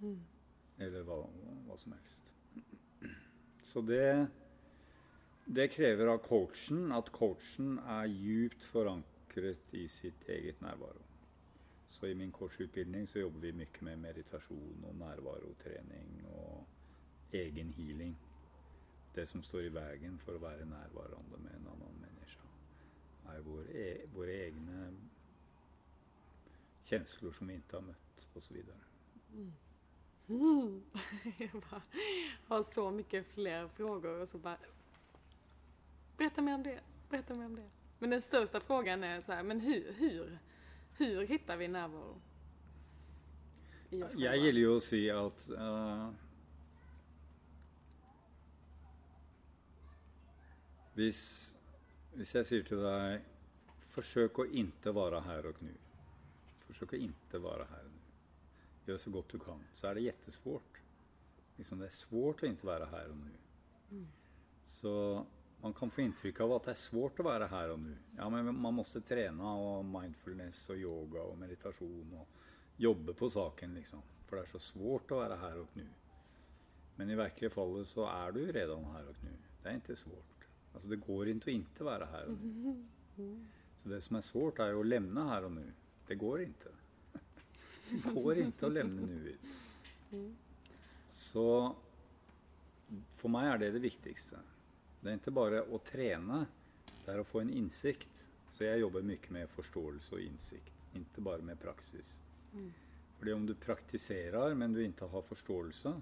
[0.00, 0.20] Mm.
[0.86, 1.16] Eller hva,
[1.66, 2.32] hva, som helst.
[3.66, 4.28] Så det,
[5.58, 11.02] det krever av coachen at coachen er djupt forankret i sitt eget nærvaro.
[11.88, 16.66] Så i min coachutbildning så jobber vi mye med meditasjon og nærvarotrening og
[17.32, 18.16] egen healing.
[19.14, 22.48] Det som står i veien for å være nærværende med en annen menneske,
[23.32, 24.90] er våre, e våre egne
[26.86, 28.60] kjensler som vi ikke har møtt, osv.
[29.32, 29.54] Mm.
[31.38, 31.50] Jeg
[32.48, 34.74] har så mye flere frågor og så bare
[36.16, 37.70] Berätta mer om det, berätta mer om det.
[37.98, 40.38] Men den største frågan er så här, men hur,
[40.98, 42.16] hur hittar vi närvaro?
[43.90, 46.08] Jeg gillar jo å si at uh,
[50.98, 51.22] hvis,
[52.16, 53.32] hvis jeg sier til deg
[53.96, 55.70] Forsøk å ikke være her og nå.
[56.66, 58.02] Forsøk å ikke være her nå.
[58.84, 59.62] Gjør så godt du kan.
[59.72, 60.80] Så er det jättesvårt.
[61.56, 63.30] Liksom det er svårt ikke være her og nå.
[63.94, 64.02] Mm.
[64.68, 64.92] Så
[65.66, 67.94] man kan få inntrykk av at det er svårt å være her og nå.
[68.14, 73.74] Ja, men man måtte trene og mindfulness og yoga og meditasjon og jobbe på saken
[73.74, 74.04] liksom.
[74.28, 75.88] For det er så svårt å være her og nå.
[77.00, 79.34] Men i virkelige fallet så er du redan her og nå.
[79.58, 80.48] Det er ikke svårt.
[80.70, 82.78] Altså det går ikke å ikke være her og nå.
[83.82, 85.68] Så det som er svårt er jo å levne her og nå.
[86.06, 86.76] Det går ikke.
[87.90, 89.54] Det går ikke å levne nuet.
[91.26, 91.48] Så
[93.18, 94.46] for meg er det det viktigaste.
[95.06, 96.40] Det er ikke bare å trene,
[97.04, 98.24] det er å få en innsikt.
[98.50, 102.08] Så jeg jobber mye med forståelse og innsikt, ikke bare med praksis.
[102.50, 102.72] Mm.
[103.18, 105.92] Fordi om du praktiserer, men du ikke har forståelse,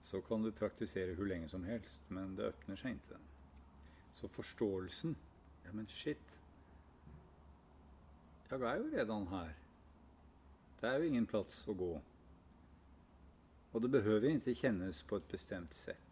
[0.00, 3.20] så kan du praktisere hvor lenge som helst, men det åpner seg ikke.
[4.16, 5.12] Så forståelsen
[5.66, 6.38] ja men shit,
[8.48, 9.52] Jeg er jo redan her.
[10.80, 11.92] Det er jo ingen plass å gå.
[13.72, 16.11] Og det behøver ikke kjennes på et bestemt sätt.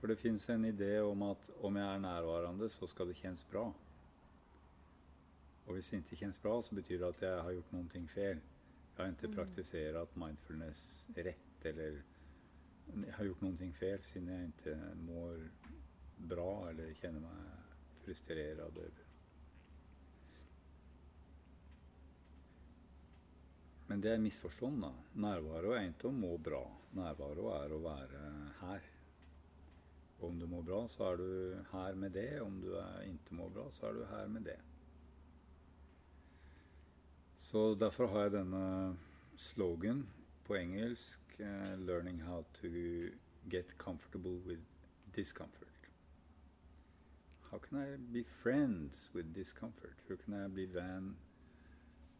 [0.00, 3.44] För det fins en idé om at om jeg er nærværende, så skal det kjennes
[3.50, 3.64] bra.
[5.66, 8.06] Og hvis det ikke kjennes bra så betyr det at jeg har gjort noen ting
[8.10, 8.38] fel.
[8.38, 9.34] Jeg har ikke mm.
[9.34, 10.84] praktisert mindfulness
[11.16, 11.98] rett, eller
[12.94, 15.42] jeg har gjort noen ting fel siden jeg ikke mår
[16.30, 18.80] bra eller kjenner meg frustrerad.
[18.86, 19.04] Eller.
[23.88, 24.92] Men det er misforstånd, da.
[25.26, 26.62] Närvaro er ikke å må bra.
[26.96, 28.22] Närvaro er å være
[28.62, 28.88] här.
[30.20, 31.30] Om du mår bra så er du
[31.72, 32.40] her med det.
[32.42, 32.72] Om du
[33.06, 34.58] ikke mår bra så er du her med det.
[37.38, 38.96] Så derfor har jeg denne
[39.36, 40.06] slogan
[40.44, 41.20] på engelsk.
[41.38, 42.68] Uh, learning how to
[43.48, 44.60] get comfortable with
[45.14, 45.68] discomfort.
[47.50, 50.02] How can I be friends with discomfort?
[50.08, 51.16] How kan I bli venn,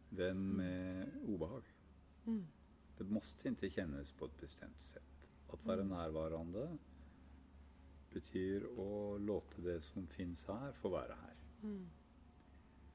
[0.09, 1.63] vän med obehag?
[2.25, 2.47] Mm.
[2.97, 5.27] Det måtte ikke kjennes på et bestemt sett.
[5.53, 6.65] At være närvarande
[8.13, 11.35] betyder å låte det som fins her, få være her.
[11.63, 11.85] Mm.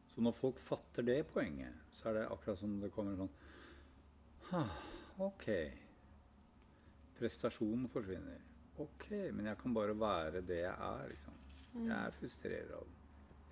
[0.08, 4.58] Så når folk fatter det poenget, så er det akkurat som det kommer en sån
[4.60, 4.76] ah,
[5.16, 5.66] Okej.
[5.66, 5.80] Okay.
[7.18, 8.42] Prestationen försvinner.
[9.32, 11.34] Men jeg kan bare være det jeg er, Liksom.
[11.74, 11.86] Mm.
[11.90, 12.86] er är frustrerad.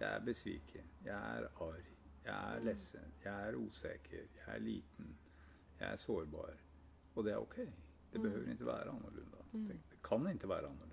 [0.01, 0.91] Jeg er besviken.
[1.05, 1.87] Jeg er arg.
[2.25, 3.13] Jeg er Mm.
[3.25, 5.19] Jeg er är Jeg er liten.
[5.81, 6.55] Jeg er sårbar.
[7.15, 7.57] Og det er ok.
[8.13, 9.53] Det behøver ikke være annerledes.
[9.53, 9.67] Mm.
[9.67, 10.92] Det, kan ikke være annorlunda.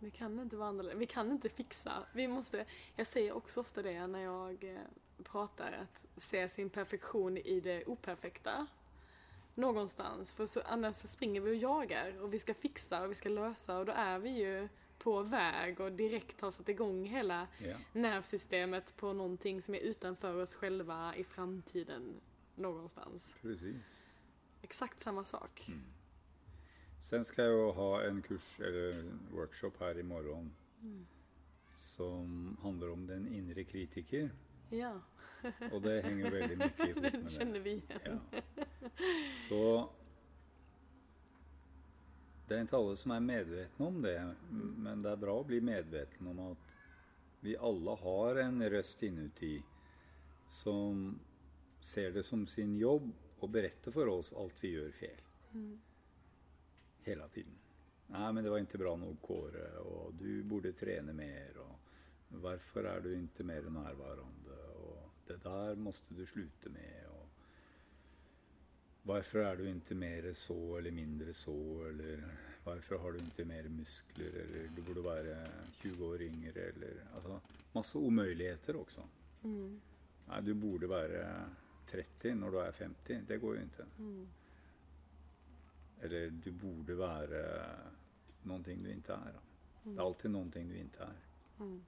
[0.00, 0.98] Det kan inte vara annorlunda.
[0.98, 1.92] Vi kan inte fixa.
[2.12, 2.64] Vi måste,
[2.96, 4.80] jag säger också ofta det när jag eh,
[5.24, 8.66] pratar, att se sin perfektion i det operfekta.
[9.54, 10.32] Någonstans.
[10.32, 13.28] För så, annars så springer vi och jagar och vi ska fixa och vi ska
[13.28, 17.80] lösa och då är vi ju på väg och direkt har satt igång hela yeah.
[17.92, 22.20] nervsystemet på någonting som är utanför oss själva i framtiden
[22.54, 23.36] någonstans.
[23.42, 24.06] Precis.
[24.62, 25.64] Exakt samma sak.
[25.68, 25.80] Mm.
[27.00, 31.06] Sen skal jeg jo ha en kurs eller en workshop i morgen Mm.
[31.72, 34.30] som handler om den indre kritiker.
[34.72, 34.94] Ja,
[35.72, 37.12] og det henger veldig mye i ihop med det.
[37.12, 38.20] den kjenner vi igjen.
[38.32, 38.42] Ja.
[39.28, 39.88] Så
[42.48, 44.16] det er ikke alle som er medvetne om det,
[44.50, 46.64] men det er bra å bli medveten om at
[47.44, 49.58] vi alle har en røst inuti
[50.48, 51.20] som
[51.80, 53.06] ser det som sin jobb
[53.40, 55.22] å berette for oss alt vi gjør fel.
[55.54, 55.78] Mm.
[57.04, 57.58] Hela tiden.
[58.10, 62.86] Nei, men det var ikke bra nok, Kåre og du borde trene mer og hvorfor
[62.86, 67.26] er du ikke mer nærværende, og det der måtte du slutte med og
[69.06, 71.56] hvorfor er du ikke mer så eller mindre så
[71.88, 72.24] eller
[72.64, 75.38] hvorfor har du ikke mer muskler eller du burde være
[75.80, 77.38] 20 år yngre eller Altså
[77.74, 79.06] masse umuligheter også.
[79.42, 79.80] Mm.
[80.28, 81.24] Nei, du borde være
[81.86, 83.86] 30 når du er 50, det går jo ikke.
[83.98, 84.26] Mm.
[86.00, 86.96] Eller du borde
[88.42, 89.40] noen ting du inte är.
[89.82, 91.24] Det er alltid noen ting du ikke er.
[91.60, 91.80] Mm.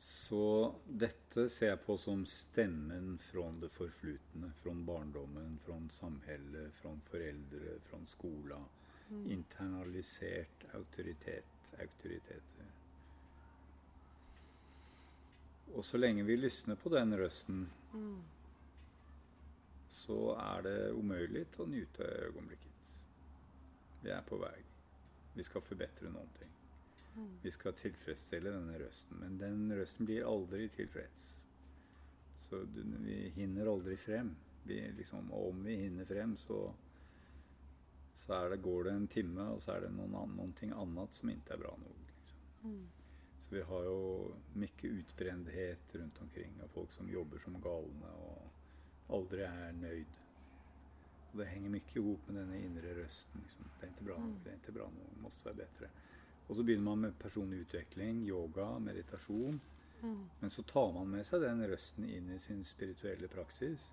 [0.00, 7.00] Så dette ser jeg på som stemmen fra det forflutne, från barndommen, från samhället, från
[7.00, 8.64] foreldre, från skolen.
[9.10, 9.30] Mm.
[9.30, 12.70] Internalisert autoritet, autoriteter.
[15.74, 18.22] Og så lenge vi lysner på den røsten Mm.
[19.90, 23.04] Så er det umulig å nyte øyeblikket.
[24.00, 24.56] Vi er på vei.
[25.34, 26.52] Vi skal forbedre noen ting.
[27.42, 31.24] Vi skal tilfredsstille denne røsten, men den røsten blir aldri tilfreds.
[32.38, 34.30] Så vi hinner aldri frem.
[34.64, 36.60] Vi liksom, om vi hinner frem, så,
[38.14, 41.32] så det, går det en time, og så er det noen, noen ting annet som
[41.32, 42.14] ikke er bra nok.
[42.14, 42.70] Liksom.
[42.70, 42.86] Mm.
[43.40, 44.00] Så vi har jo
[44.60, 48.59] mye utbrenthet rundt omkring og folk som jobber som galne og
[49.16, 50.16] aldri er nøyd.
[51.30, 53.44] Og det henger mye i hop med denne indre røsten.
[53.44, 53.68] Liksom.
[53.76, 55.90] Det er ikke bra nok, det er ikke bra nok, det måtte være bedre.
[56.48, 59.60] Og så begynner man med personlig utvikling, yoga, meditasjon.
[60.40, 63.90] Men så tar man med seg den røsten inn i sin spirituelle praksis.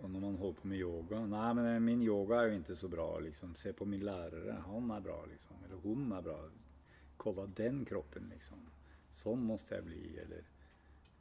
[0.00, 2.76] Og når man holder på med yoga Nei, men eh, min yoga er jo ikke
[2.80, 3.54] så bra, liksom.
[3.60, 4.56] Se på min lærere.
[4.66, 5.58] Han er bra, liksom.
[5.66, 6.38] Eller hun er bra.
[7.20, 8.62] Kolla den kroppen, liksom.
[9.12, 10.02] Sånn måtte jeg bli.
[10.24, 10.48] Eller,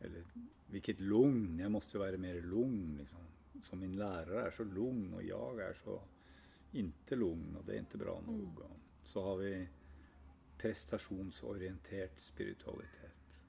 [0.05, 0.23] eller
[0.71, 1.59] hvilket lugn.
[1.59, 3.27] Jeg måtte jo være mer lugn, liksom.
[3.61, 5.99] Så min lærer er så lugn, og jeg er så
[6.73, 8.63] ikke lugn, og det er ikke bra nok.
[8.63, 8.79] Mm.
[9.03, 9.67] så har vi
[10.61, 13.41] prestasjonsorientert spiritualitet.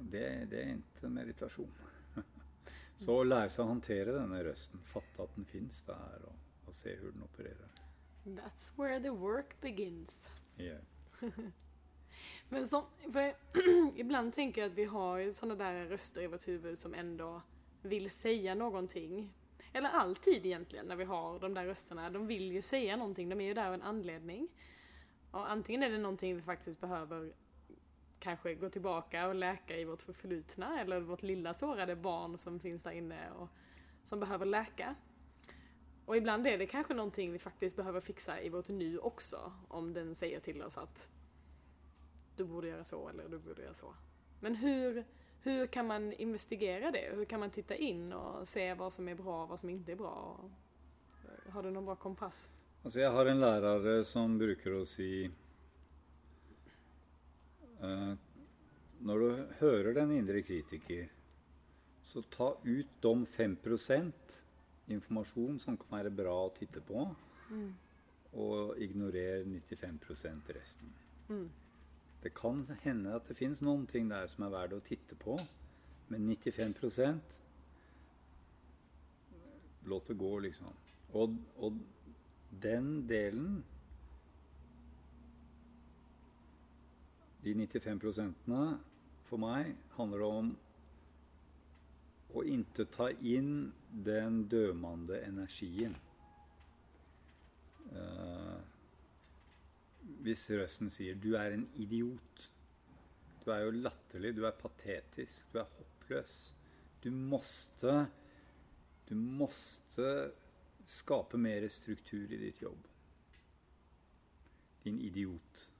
[0.00, 1.72] Det, det er ikke meditasjon.
[3.00, 6.36] Så å lære seg å håndtere denne røsten, fatte at den fins der, og,
[6.68, 7.80] og se hvordan den opererer.
[8.36, 10.28] That's where the work begins.
[10.58, 10.84] Yeah.
[12.48, 12.84] Men som,
[13.96, 17.42] ibland tänker jag att vi har sådana där röster i vårt huvud som ändå
[17.82, 19.32] vill säga någonting.
[19.72, 22.10] Eller alltid egentligen när vi har de där rösterna.
[22.10, 24.48] De vill ju säga någonting, de är ju där av en anledning.
[25.30, 27.32] Och antingen är det någonting vi faktiskt behöver
[28.18, 32.82] kanske gå tillbaka och läka i vårt förflutna eller vårt lilla sårade barn som finns
[32.82, 33.48] där inne och
[34.04, 34.94] som behöver läka.
[36.04, 39.92] Och ibland är det kanske någonting vi faktiskt behöver fixa i vårt nu också om
[39.92, 41.10] den säger till oss att
[42.40, 43.94] du borde göra så eller du borde göra så.
[44.40, 45.04] Men hur,
[45.40, 47.12] hur kan man investigera det?
[47.14, 49.92] Hur kan man titta in och se vad som är bra och vad som inte
[49.92, 50.40] är bra?
[51.48, 52.50] Har du någon bra kompass?
[52.82, 55.28] Altså, jeg har en lærer som bruker å si
[57.80, 58.12] eh,
[59.00, 61.08] Når du hører den indre kritiker,
[62.04, 64.12] så ta ut de 5%
[64.92, 67.06] informasjon som kan være bra å titte på,
[68.36, 70.92] og ignorer 95% resten.
[72.22, 75.38] Det kan hende at det finnes noen ting der som er verdt å titte på,
[76.08, 77.20] men 95
[79.88, 80.68] Låt det gå, liksom.
[81.16, 81.78] Og, og
[82.62, 83.64] den delen
[87.40, 88.64] De 95 prosentene
[89.24, 90.50] for meg handler om
[92.36, 93.70] å ikke ta inn
[94.04, 95.94] den dømende energien.
[97.90, 98.39] Eh,
[100.24, 102.50] hvis røsten sier 'du er en idiot',
[103.44, 106.54] du er jo latterlig, du er patetisk, du er hoppløs.
[107.04, 108.08] Du måste
[109.10, 110.30] Du måste
[110.86, 112.84] skape mer struktur i ditt jobb.
[114.84, 115.72] Din idiot.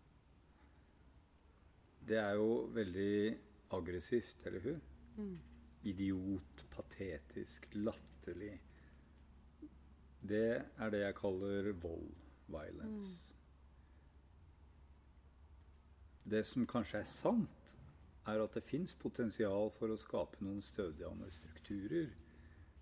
[2.09, 3.39] Det er jo veldig
[3.71, 4.81] aggressivt, eller hur?
[5.85, 8.61] Idiot, patetisk, latterlig.
[10.29, 12.11] Det er det jeg kaller vold.
[12.51, 13.31] Violence.
[16.31, 17.77] Det som kanskje er sant,
[18.27, 22.11] er at det fins potensial for å skape noen stødende strukturer.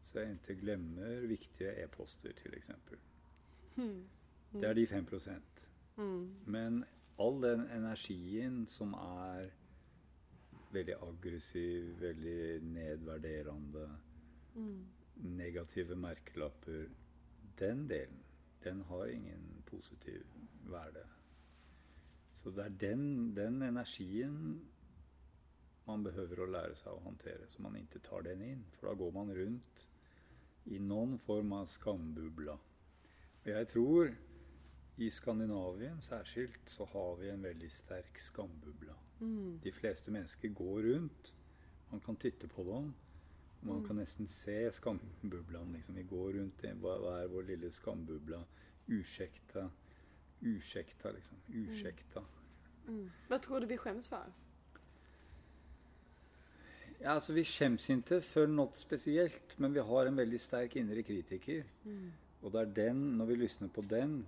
[0.03, 2.71] Så jeg ikke glemmer viktige e-poster, f.eks.
[4.53, 5.65] Det er de 5%
[6.47, 6.85] Men
[7.21, 9.51] all den energien som er
[10.73, 13.89] veldig aggressiv, veldig nedverderende,
[15.15, 16.89] negative merkelapper
[17.59, 18.23] Den delen,
[18.65, 20.27] den har ingen positiv
[20.71, 21.18] verde.
[22.39, 23.05] Så det er den,
[23.37, 24.39] den energien
[25.89, 28.65] man behøver å lære seg å håndtere, så man ikke tar den inn.
[28.77, 29.85] For da går man rundt
[30.69, 32.59] i noen form av skambubla.
[33.41, 34.13] Og jeg tror
[34.99, 38.97] i Skandinavien særskilt så har vi en veldig sterk skambubla.
[39.63, 41.33] De fleste mennesker går rundt.
[41.91, 42.93] Man kan titte på dem.
[43.61, 45.73] Man kan nesten se skambublaen.
[45.73, 45.95] Liksom.
[45.95, 48.43] Vi går rundt i hva hva er vår lille skambubla.
[48.89, 49.69] Usjekta.
[50.43, 51.37] Usjekta, liksom.
[51.55, 52.23] Usjekta.
[53.29, 54.33] Vad tror du vi skäms för?
[57.01, 61.03] Ja, altså, vi skjems ikke for noe spesielt, men vi har en veldig sterk indre
[61.07, 61.65] kritiker.
[62.43, 64.27] Og det er den, når vi lysner på den,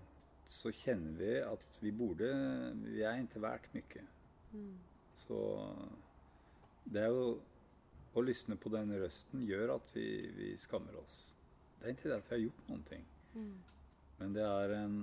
[0.51, 2.29] så kjenner vi at vi burde
[2.83, 4.03] Vi er ikke verdt mye.
[5.15, 5.39] Så
[6.85, 7.41] det er jo
[8.15, 10.05] Å lysne på den røsten gjør at vi,
[10.35, 11.19] vi skammer oss.
[11.79, 13.05] Det er ikke det at vi har gjort noen ting,
[14.19, 14.97] men det er en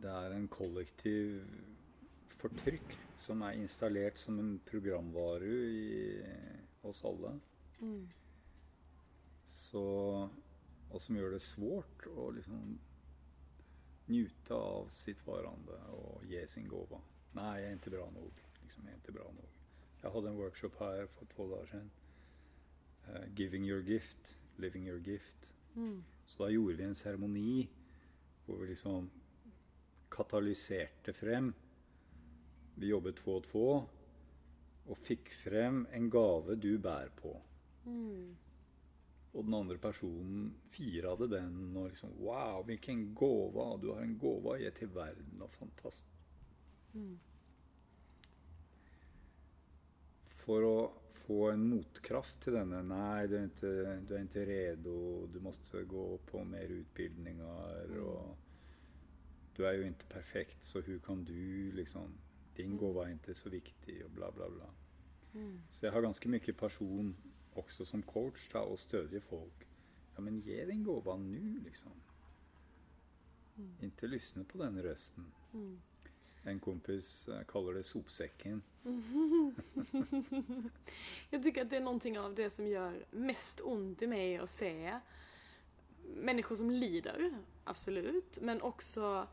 [0.00, 1.42] Det er en kollektiv
[2.40, 6.22] fortrykk som er installert som en programvare i
[6.88, 7.34] oss alle.
[9.44, 9.82] Så,
[10.90, 12.78] og som gjør det svårt å liksom
[14.10, 17.02] njute av sitt varande og gi sin gåva.
[17.36, 18.42] Nei, jeg er ikke bra nok.
[18.64, 19.60] Liksom, jeg er ikke bra nok.
[20.00, 21.90] Jeg hadde en workshop her for to dager siden.
[23.04, 25.52] Uh, 'Giving your gift, living your gift'.
[26.26, 27.70] Så da gjorde vi en seremoni
[28.46, 29.10] Hvor vi liksom
[30.10, 31.52] katalyserte frem.
[32.74, 33.66] Vi jobbet två og två
[34.90, 37.34] og fikk frem en gave du bærer på.
[37.86, 38.36] Mm.
[39.32, 43.76] Og den andre personen firade den og liksom Wow, hvilken gåva!
[43.78, 45.36] Du har en gåva å gi til verden.
[45.44, 46.06] Og fantastisk.
[46.94, 47.18] Mm.
[50.40, 50.76] For å
[51.20, 53.72] få en motkraft til denne Nei, du er ikke,
[54.08, 54.98] du er ikke redo.
[55.30, 57.94] Du måste gå på mer utbildninger.
[58.02, 58.49] Og
[59.60, 62.14] du er jo ikke perfekt, så hvordan kan du liksom
[62.56, 64.66] Din gåva er ikke så viktig, og bla, bla, bla.
[65.32, 65.60] Mm.
[65.70, 67.16] Så jeg har ganske mye person
[67.56, 69.66] også som coach da, og stødige folk.
[70.16, 71.92] Ja, men gi din gåva nå, liksom.
[73.56, 73.70] Mm.
[73.86, 75.24] Ikke lysne på den røsten.
[75.52, 75.78] Mm.
[76.44, 78.62] En kompis eh, kaller det sopsekken.
[81.32, 84.74] jeg tycker det er noe av det som gjør mest vondt i meg å se
[86.16, 87.30] mennesker som lider,
[87.64, 89.26] absolut, men också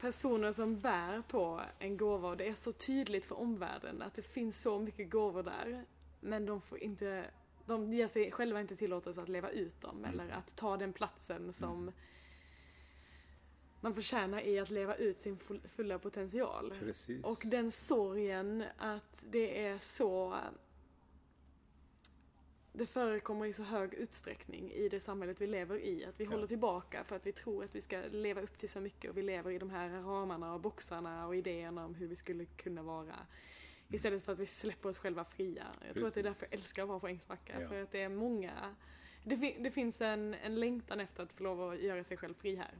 [0.00, 4.22] personer som bär på en gåva och det är så tydligt för omvärlden att det
[4.22, 5.84] finns så mycket gåvor där,
[6.20, 7.24] men de får inte
[7.66, 10.10] de ger sig själva inte tillåtelse att leva ut dem Mm.
[10.10, 11.92] eller att ta den platsen som
[13.80, 16.74] man förtjänar i att leva ut sin fulle fulla potential.
[16.78, 17.24] Precis.
[17.24, 20.38] Och den sorgen att det är så...
[22.72, 26.04] Det förekommer i så hög utsträckning i det samhället vi lever i.
[26.04, 26.30] Att vi Ja.
[26.30, 29.16] håller tillbaka för att vi tror att vi ska leva upp till så mycket och
[29.16, 32.82] vi lever i de här ramarna och boxarna och idéerna om hur vi skulle kunna
[32.82, 33.16] vara.
[33.88, 35.66] Istället för att vi släpper oss själva fria.
[35.86, 36.40] Jag tror att det är Precis.
[36.40, 37.60] därför jag älskar att vara på Ängsbacka.
[37.60, 37.68] Ja.
[37.68, 38.74] För att det är många...
[39.24, 42.34] Det, fin- det finns en, en längtan efter att få lov att göra sig själv
[42.34, 42.74] fri här.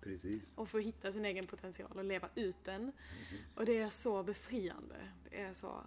[0.00, 0.52] Precis.
[0.56, 2.92] Och få hitta sin egen potential och leva ut den.
[3.18, 3.56] Precis.
[3.56, 4.96] Och det är så befriande.
[5.30, 5.84] Det är så...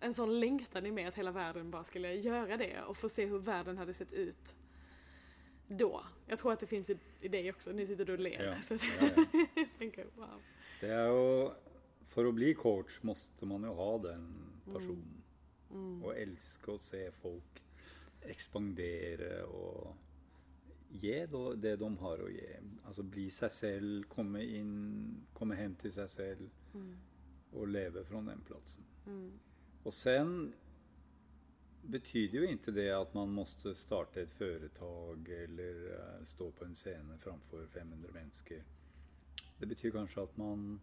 [0.00, 3.26] En sån längtan i mig att hela världen bara skulle göra det och få se
[3.26, 4.56] hur världen hade sett ut
[5.68, 6.04] då.
[6.26, 7.72] Jag tror att det finns i, i dig också.
[7.72, 8.42] Nu sitter du och ler.
[8.44, 9.64] Ja, Så ja, ja.
[9.78, 10.40] tänker, wow.
[10.80, 11.54] Det er jo
[12.08, 14.22] For å bli coach måste man jo ha den
[14.64, 15.18] personen.
[15.70, 15.98] Mm.
[16.02, 17.60] Og elske å se folk
[18.24, 19.92] ekspandere og
[20.88, 21.18] gi
[21.60, 22.48] det de har å gi.
[22.88, 26.96] Altså bli seg selv, komme inn, komme hjem til seg selv Mm.
[27.52, 28.84] og leve fra den plassen.
[29.88, 29.90] Mm.
[29.90, 30.54] Og sen
[31.90, 36.74] betyder jo ikke det at man måste starte et foretak eller eh, stå på en
[36.76, 38.62] scene framfor 500 mennesker.
[39.60, 40.80] Det betyr kanskje at man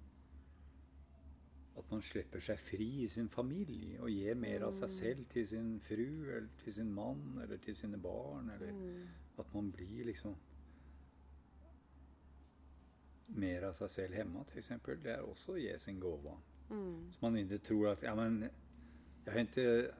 [1.77, 5.47] at man slipper seg fri i sin familie og gir mer av seg selv til
[5.47, 8.49] sin fru eller til sin mann eller til sine barn.
[8.49, 9.07] Eller Mm.
[9.37, 10.35] at man blir liksom
[13.27, 14.69] mer av seg selv hjemme, f.eks.
[15.03, 16.37] Det er også å gi sin gåva.
[16.69, 17.11] Mm.
[17.11, 18.49] Så man ikke tror at ja men,
[19.25, 19.91] jag har ikke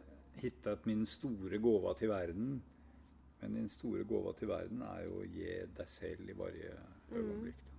[0.42, 2.64] hittet min store gåva til verden.
[3.42, 6.74] Men din store gåva til verden er jo å gi deg selv i varje
[7.12, 7.62] øyeblikk.
[7.62, 7.72] Mm.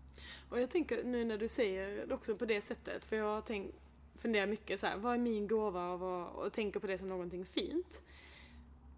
[0.51, 3.45] Og jeg tenker nu når du sier det også på det settet, for jeg har
[3.47, 3.83] tenkt,
[4.17, 7.09] funderer mye så här, vad är min gåva och, å och tänker på det som
[7.09, 8.03] noe fint.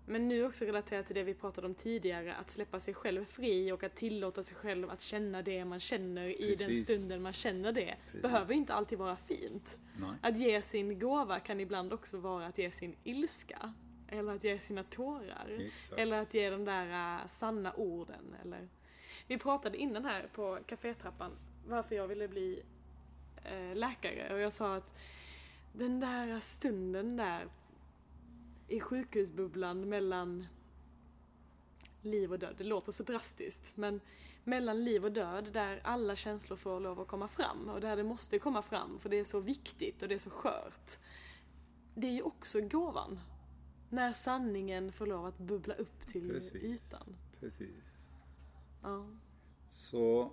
[0.08, 3.72] Men nu också relaterat till det vi pratade om tidigare, att släppa sig själv fri
[3.72, 7.72] och att tillåta sig själv att känna det man känner i den stunden man känner
[7.72, 7.96] det.
[8.06, 8.22] Precis.
[8.22, 9.78] Behöver inte alltid vara fint.
[10.00, 10.10] Nej.
[10.22, 13.74] Att ge sin gåva kan ibland också vara att ge sin ilska.
[14.08, 15.58] Eller att ge sina tårar.
[15.60, 16.00] Exakt.
[16.00, 18.36] Eller att ge de där uh, sanna orden.
[18.42, 18.68] Eller...
[19.26, 21.30] Vi pratade innan här på kafétrappan
[21.66, 22.62] varför jag ville bli
[23.52, 24.34] uh, läkare.
[24.34, 24.98] Och jag sa att
[25.72, 27.46] den där stunden där
[28.68, 30.46] i sjukhusbubblan mellan
[32.02, 32.54] liv och död.
[32.58, 34.00] Det låter så drastiskt men
[34.44, 38.04] mellan liv och död där alla känslor får lov att komma fram och där det
[38.04, 40.90] måste komma fram för det är så viktigt och det är så skört.
[41.94, 43.20] Det är ju också gåvan.
[43.90, 46.54] När sanningen får lov att bubbla upp till Precis.
[46.54, 47.16] ytan.
[47.40, 48.08] Precis.
[48.82, 49.06] Ja.
[49.68, 50.32] Så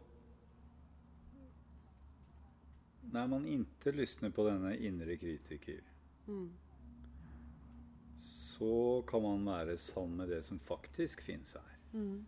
[3.01, 5.81] när man inte lyssnar på denna inre kritiker
[6.27, 6.53] Mm.
[8.55, 11.75] Så kan man være sann med det som faktisk finnes her.
[11.93, 12.25] Mm.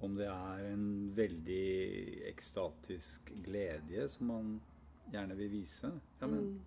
[0.00, 4.52] Om det er en veldig ekstatisk glede som man
[5.12, 5.90] gjerne vil vise.
[6.20, 6.60] Ja, men Mm.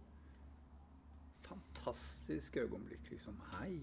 [1.44, 3.36] fantastisk øyeblikk, liksom.
[3.58, 3.80] Hei!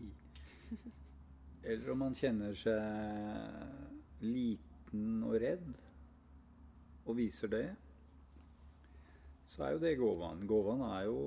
[1.65, 5.67] Eller om man kjenner seg liten og redd,
[7.05, 7.67] og viser det,
[9.45, 10.47] så er jo det gåvaen.
[10.49, 11.19] Gåvaen er jo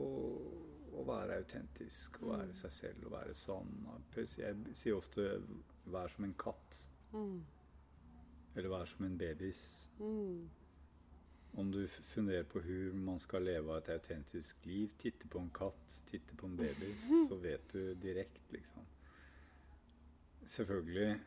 [1.00, 3.72] å være autentisk, å være seg selv, å være sann.
[4.38, 5.42] Jeg sier ofte
[5.86, 7.44] 'vær som en katt', Mm.
[8.56, 9.88] eller 'vær som en babys'.
[10.00, 10.50] Mm.
[11.56, 16.02] Om du funderer på hvordan man skal leve et autentisk liv, titte på en katt,
[16.08, 16.96] titte på en baby,
[17.30, 18.82] så vet du direkte, liksom.
[20.46, 21.20] Selvfølgelig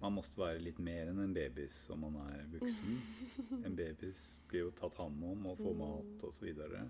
[0.00, 3.00] man måtte være litt mer enn en babys om man er voksen.
[3.66, 6.38] En babys blir jo tatt hånd om og får mat osv.
[6.38, 6.84] Så, videre.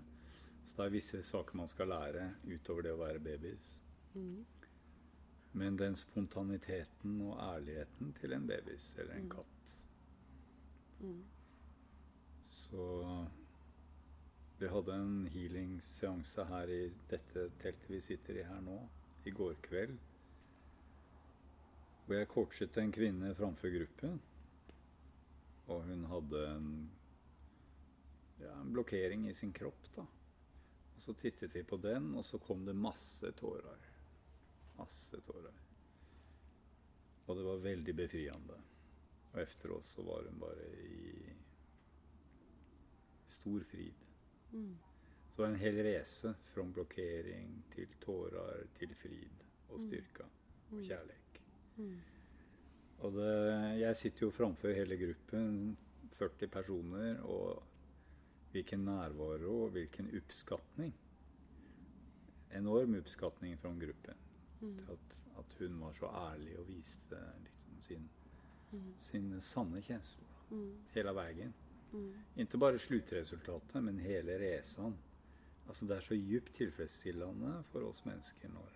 [0.65, 3.79] Så det er visse saker man skal lære utover det å være babys.
[4.13, 4.45] Mm.
[5.53, 9.29] Men den spontaniteten og ærligheten til en babys eller en Mm.
[9.29, 9.81] katt
[11.01, 11.23] Mm.
[12.43, 13.27] Så
[14.59, 18.77] vi hadde en healing-seanse her i dette teltet vi sitter i her nå,
[19.25, 19.97] i går kveld.
[22.05, 24.21] Hvor jeg coachet en kvinne framfor gruppen.
[25.67, 26.91] Og hun hadde en,
[28.39, 30.05] ja, en blokkering i sin kropp, da.
[31.01, 33.85] Og så tittet vi på den, og så kom det masse tårer.
[34.77, 35.55] Masse tårer.
[37.25, 38.57] Og det var veldig befriende.
[39.31, 41.33] Og efter oss så var hun bare i
[43.25, 44.05] stor frid.
[44.51, 44.77] Mm.
[45.29, 50.29] Så det var en hel reise fra blokkering til tårer til frid og styrke
[50.69, 51.41] og kjærlighet.
[51.81, 51.97] Mm.
[53.01, 53.35] Og det,
[53.81, 55.77] jeg sitter jo framfor hele gruppen,
[56.13, 57.70] 40 personer, og
[58.51, 60.93] hvilken nærvaro og hvilken oppskatning.
[62.53, 64.15] Enorm oppskatning fra gruppen.
[64.61, 64.79] Mm.
[64.91, 68.09] At, at hun var så ærlig og viste liksom sin,
[68.71, 68.93] Mm.
[68.97, 70.75] sine sanne kjensler Mm.
[70.93, 71.53] hele veien.
[71.91, 72.13] Mm.
[72.37, 74.97] Ikke bare sluttresultatet, men hele reisen.
[75.67, 78.69] Altså det er så djupt tilfredsstillende for oss mennesker når,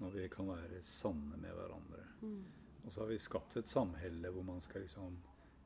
[0.00, 2.02] når vi kan være sanne med hverandre.
[2.22, 2.44] Mm.
[2.84, 5.18] Og så har vi skapt et samhelle hvor man skal liksom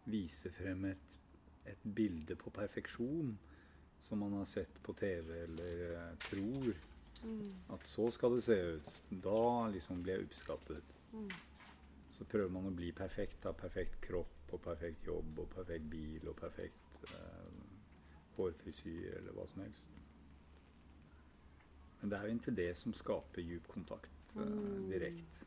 [0.04, 1.18] vise frem et,
[1.70, 3.38] et bilde på perfeksjon
[4.00, 6.74] som man har sett på TV eller eh, tror
[7.22, 7.52] Mm.
[7.74, 9.02] at så skal det se ut.
[9.10, 10.92] Da liksom blir jeg oppskattet.
[11.12, 11.32] Mm.
[12.08, 13.42] Så prøver man å bli perfekt.
[13.44, 17.50] Ha perfekt kropp og perfekt jobb og perfekt bil og perfekt eh,
[18.36, 19.84] hårfrisyr eller hva som helst.
[22.00, 24.88] Men det er jo ikke det som skaper djup kontakt eh, Mm.
[24.90, 25.46] direkte.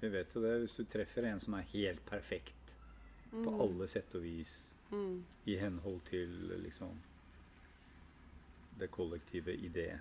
[0.00, 2.76] Vi vet jo det, hvis du treffer en som er helt perfekt
[3.30, 3.60] på Mm.
[3.60, 5.24] alle sett og vis, Mm.
[5.44, 6.28] i henhold til
[6.62, 7.00] liksom
[8.78, 10.00] det kollektive idé,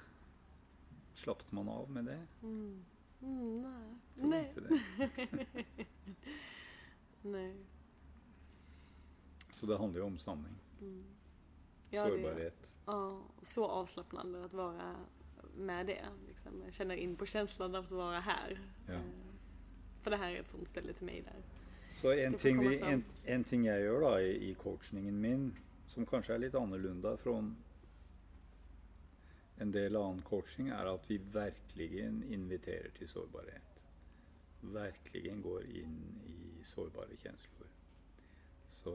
[1.13, 2.27] Slapp man av med det?
[2.41, 2.86] Mm.
[3.21, 3.61] Mm.
[3.61, 3.95] Nei.
[4.17, 4.49] Tror nei.
[4.49, 5.86] ikke det.
[7.21, 7.53] nei.
[9.51, 10.55] Så det handler jo om samling.
[10.81, 11.03] Mm.
[11.89, 12.77] Ja, det- Sårbarhet.
[12.86, 14.95] Ja, så avslappnande att vara
[15.55, 16.05] med det.
[16.27, 16.61] Liksom.
[16.65, 18.59] Jag känner in på känslan av att vara här.
[18.88, 18.93] Ja.
[18.93, 19.01] Eh,
[20.01, 21.43] För det här är ett sånt ställe till mig där.
[21.93, 25.45] Så en ting, vi, en, en ting jeg gjør da i, i coachningen min,
[25.87, 27.35] som kanskje er litt annerledes fra
[29.61, 32.01] en del annen coaching, er at vi virkelig
[32.33, 33.77] inviterer til sårbarhet.
[34.73, 37.69] Virkelig går inn i sårbare kjensler.
[38.73, 38.93] Så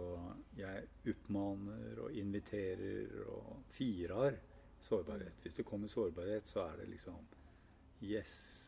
[0.59, 4.41] jeg oppmaner og inviterer og firer
[4.83, 5.39] sårbarhet.
[5.43, 7.27] Hvis det kommer sårbarhet, så er det liksom
[8.03, 8.68] Yes.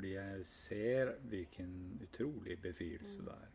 [0.00, 3.48] Fordi jeg ser hvilken utrolig befrielse det er.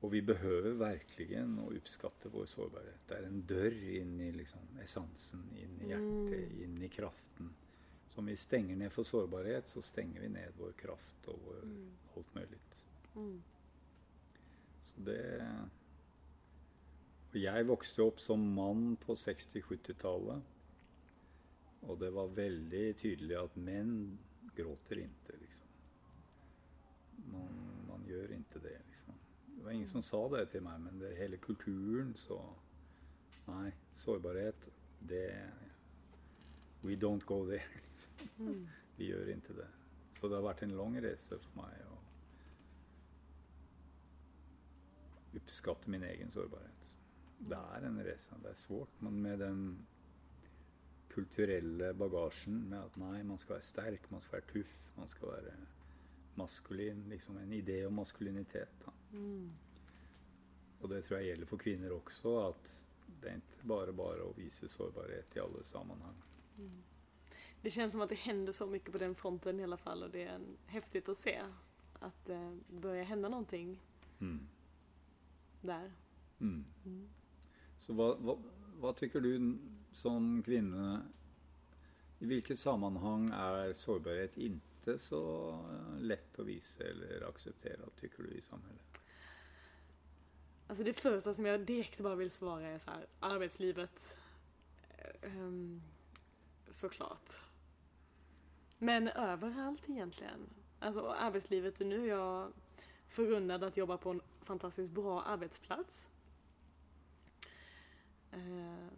[0.00, 3.02] Og vi behøver virkelig å oppskatte vår sårbarhet.
[3.08, 6.62] Det er en dør inn i liksom, essensen, inn i hjertet, Mm.
[6.64, 7.50] inn i kraften.
[8.08, 11.62] Så om vi stenger ned for sårbarhet, så stenger vi ned vår kraft og vår
[11.64, 11.92] Mm.
[12.16, 12.60] alt mulig.
[13.16, 13.42] Mm.
[14.82, 15.50] Så det
[17.34, 20.42] Og jeg vokste opp som mann på 60-70-tallet.
[21.88, 23.94] Og det var veldig tydelig at menn
[24.56, 25.70] gråter ikke, liksom.
[27.32, 27.58] Man,
[27.88, 29.18] man gjør ikke det, liksom.
[29.56, 32.40] Det var ingen som sa det til meg, men det hele kulturen så
[33.44, 34.70] Nei, sårbarhet,
[35.04, 35.26] det
[36.80, 38.12] We don't go there, liksom.
[38.38, 38.68] Mm.
[38.96, 39.68] Vi gjør ikke det.
[40.16, 41.98] Så det har vært en lang reise for meg å
[45.34, 46.94] oppskatte min egen sårbarhet.
[47.38, 48.36] Det er en reise.
[48.42, 49.64] Det er svårt, men med den
[51.14, 55.30] kulturelle bagasjen med at nei, man skal være sterk, man skal være tuff, man skal
[55.30, 55.54] være
[56.34, 57.04] maskulin.
[57.08, 58.88] Liksom en idé om maskulinitet.
[59.12, 59.52] Mm.
[60.80, 62.72] Og det tror jeg gjelder for kvinner også, at
[63.22, 66.18] det er ikke bare bare å vise sårbarhet i alle sammenheng.
[66.58, 66.82] Mm.
[67.62, 70.10] Det känns som att det händer så mycket på den fronten i alla fall och
[70.10, 71.42] det är en, häftigt att se
[71.92, 73.80] att det börjar hända någonting
[74.20, 74.48] Mm.
[75.60, 75.92] där.
[76.40, 76.64] Mm.
[76.84, 77.08] Mm.
[77.78, 78.36] Så hva, hva,
[78.80, 79.58] hva tykker du
[79.94, 81.02] som kvinne
[82.18, 85.22] I hvilket sammenheng er sårbarhet ikke så
[85.70, 89.00] eh, lett å vise eller akseptere, tykker du, i samfunnet?
[90.66, 94.04] Alltså det første som jeg direkt bare vil svare, er så her Arbeidslivet.
[95.24, 95.82] Um,
[96.70, 97.38] såklart.
[98.78, 100.30] Men overalt, egentlig.
[100.80, 102.48] Alltså arbeidslivet nå er jeg
[103.14, 106.08] är at jeg jobber på en fantastisk bra arbeidsplass.
[108.32, 108.90] Eh,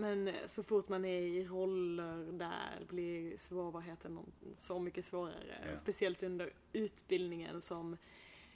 [0.00, 4.18] Men eh, så fort man är i roller där blir svårbarheten
[4.54, 5.66] så mycket svårare.
[5.68, 5.76] Ja.
[5.76, 7.96] Speciellt under utbildningen som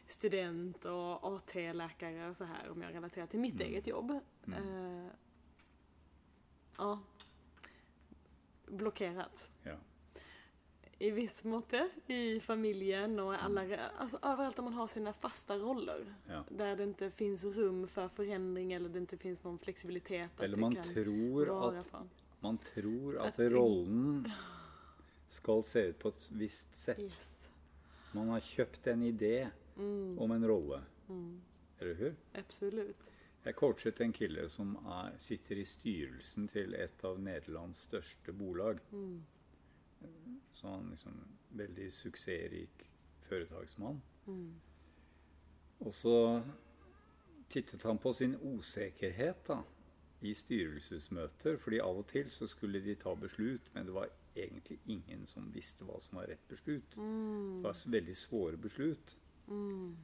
[0.07, 3.67] student och AT-läkare och så här om jag relaterar till mitt Mm.
[3.67, 4.21] eget jobb.
[4.47, 4.69] Mm.
[4.69, 5.09] Uh,
[6.79, 7.01] ja.
[8.67, 9.53] Blockerat.
[9.63, 9.77] Ja.
[10.99, 16.15] I viss måte i familjen och alla, alltså överallt där man har sina fasta roller.
[16.29, 16.45] Ja.
[16.51, 20.41] Där det inte finns rum för förändring eller det inte finns någon flexibilitet.
[20.41, 21.91] Eller man tror at,
[22.41, 24.31] man tror At at rollen
[25.29, 26.99] skal se ut på et visst sett.
[26.99, 27.49] Yes.
[28.13, 30.83] Man har kjøpt en idé Mm, om en rolle.
[31.09, 31.41] mm,
[31.79, 32.15] Eller hur?
[32.35, 33.11] Absolutt.
[33.45, 38.79] Jeg coachet en kille som er, sitter i styrelsen til et av Nederlands største bolag.
[38.93, 39.25] Mm,
[40.53, 41.17] Så han liksom
[41.51, 42.91] veldig suksessrik
[43.29, 44.03] foretaksmann.
[44.27, 44.53] mm,
[45.81, 46.43] Og så
[47.49, 49.63] tittet han på sin usikkerhet da,
[50.21, 51.57] i styrelsesmøter.
[51.57, 55.55] fordi av og til så skulle de ta beslut, men det var egentlig ingen som
[55.55, 56.91] visste hva som var rett beslut.
[56.95, 59.17] Det mm, var veldig svåre beslut.
[59.47, 59.97] mm,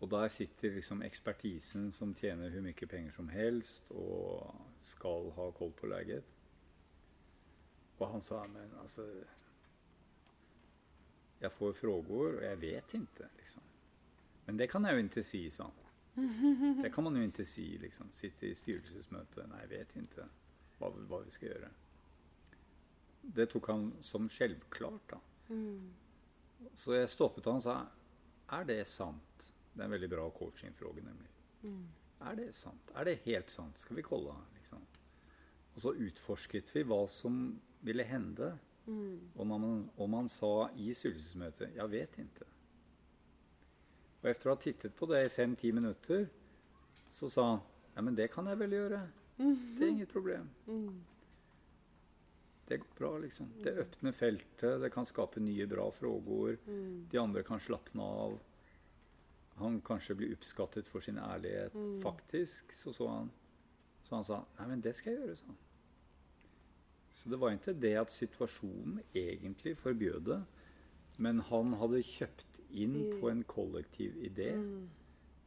[0.00, 5.50] Og der sitter liksom ekspertisen som tjener hvor mye penger som helst og skal ha
[5.50, 6.24] koll på leget.
[8.02, 9.04] Og han sa men altså
[11.42, 13.62] Jeg får frågor og jeg vet ikke, liksom.
[14.46, 15.78] Men det kan jeg jo ikke si, sa han.
[16.82, 18.10] Det kan man jo ikke si, liksom.
[18.14, 19.46] Sitte i styrelsesmøte.
[19.50, 20.26] Nei, jeg vet ikke
[20.78, 21.70] hva, hva vi skal gjøre.
[23.38, 25.18] Det tok han som selvklart, da.
[25.48, 25.90] mm,
[26.78, 27.76] Så jeg stoppet han og sa
[28.58, 29.48] Er det sant?
[29.72, 31.30] Det er en veldig bra coachingfråge, nemlig.
[31.62, 31.84] mm,
[32.28, 32.90] Er det sant?
[32.94, 33.78] Er det helt sant?
[33.78, 34.34] Skal vi kolla?
[34.58, 34.82] Liksom.
[35.74, 37.38] Og så utforsket vi hva som
[37.82, 38.58] ville hende.
[38.86, 42.48] mm, Og når man, og man sa i styrelsesmøtet 'jeg vet ikke'.
[44.22, 46.26] Og etter å ha tittet på det i fem-ti minutter,
[47.10, 47.60] så sa han
[47.96, 49.06] 'ja, men det kan jeg vel gjøre'.
[49.78, 50.48] Det er inget problem.
[50.66, 51.02] mm,
[52.68, 53.50] Det går bra, liksom.
[53.62, 56.56] Det åpner feltet, det kan skape nye, bra frågor.
[56.66, 58.38] mm, De andre kan slappne av.
[59.56, 61.74] Han kanskje blir oppskattet for sin ærlighet.
[61.74, 62.00] Mm.
[62.02, 63.30] Faktisk så så han
[64.02, 65.56] Så han sa Nei, men det skal jeg gjøre, sa han.
[67.12, 70.38] Så det var ikke det at situasjonen egentlig forbød det,
[71.20, 74.86] men han hadde kjøpt inn på en kollektiv idé mm,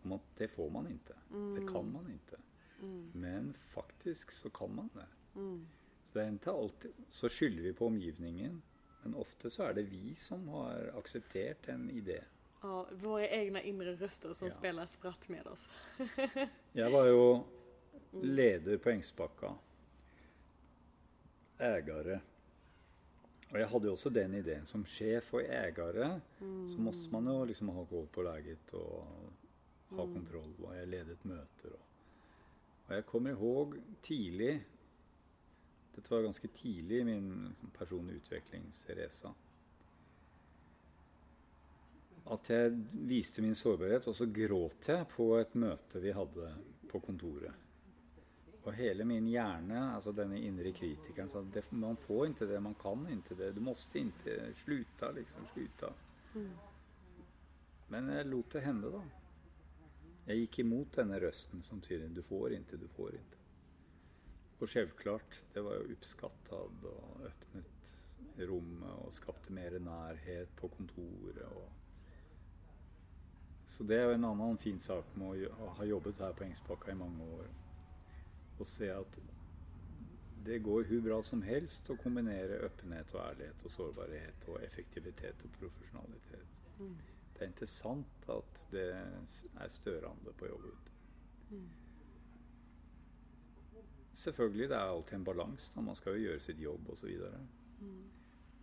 [0.05, 1.17] om at det får man ikke.
[1.55, 2.37] Det kan man ikke.
[2.83, 5.07] mm, Men faktisk så kan man det.
[5.35, 5.65] mm.
[6.05, 8.61] Så det er ikke alltid Så skylder vi på omgivningen,
[9.03, 12.19] men ofte så er det vi som har akseptert en idé.
[12.63, 14.53] Ja, våre egne inre røster som Ja.
[14.53, 15.67] spiller spratt med oss.
[16.75, 17.45] Jeg var jo
[18.21, 19.51] leder på Engsbakka.
[21.59, 22.19] Ægare.
[23.51, 24.65] Og jeg hadde jo også den ideen.
[24.67, 26.09] Som sjef og ægare
[26.41, 29.05] så måtte man jo liksom ha koll på leget og
[29.95, 30.53] ha kontroll.
[30.59, 31.71] Og jeg ledet møter.
[31.71, 31.83] Og,
[32.87, 34.55] og jeg kommer ihåg tidlig
[35.95, 39.29] Dette var ganske tidlig i min liksom, personlige utviklingsreise.
[42.35, 42.73] At jeg
[43.07, 46.49] viste min sårbarhet, og så gråt jeg på et møte vi hadde
[46.91, 47.64] på kontoret.
[48.65, 52.77] Og hele min hjerne, altså denne indre kritikeren, sa at man får ikke det, man
[52.81, 55.91] kan ikke det, du måste ikke, sluta liksom, sluta.
[57.93, 59.03] Men jeg lot det hende da.
[60.25, 63.41] Jeg gikk imot denne røsten som sier du får ikke, du får ikke.
[64.55, 66.53] Og selvklart, det var jo oppskattet
[66.89, 67.93] og åpnet
[68.49, 71.45] rommet og skapte mer nærhet på kontoret.
[71.45, 71.69] og
[73.65, 76.91] så det er jo en annen fin sak med å ha jobbet her på Engsbakka
[76.91, 77.47] i mange år.
[78.59, 79.17] Å se at
[80.45, 85.41] det går hvor bra som helst å kombinere åpenhet og ærlighet og sårbarhet og effektivitet
[85.43, 86.59] og profesjonalitet.
[86.79, 86.97] Mm.
[87.33, 90.91] Det er interessant at det er størende på jobbet.
[91.49, 91.65] Mm.
[94.15, 95.81] Selvfølgelig, det er alltid en balanse.
[95.81, 97.09] Man skal jo gjøre sitt jobb osv.
[97.81, 98.05] Mm.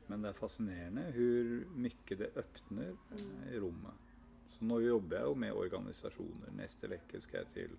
[0.09, 1.53] Men det er fascinerende hvor
[1.85, 4.09] mye det åpner eh, i rommet.
[4.49, 6.55] Så nå jobber jeg jo med organisasjoner.
[6.57, 7.77] Neste uke skal jeg til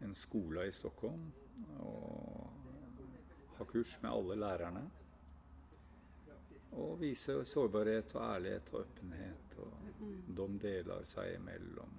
[0.00, 1.26] en skole i Stockholm
[1.82, 4.84] og ha kurs med alle lærerne.
[6.78, 9.58] Og vise sårbarhet og ærlighet og åpenhet.
[9.58, 11.94] Og de deler seg imellom.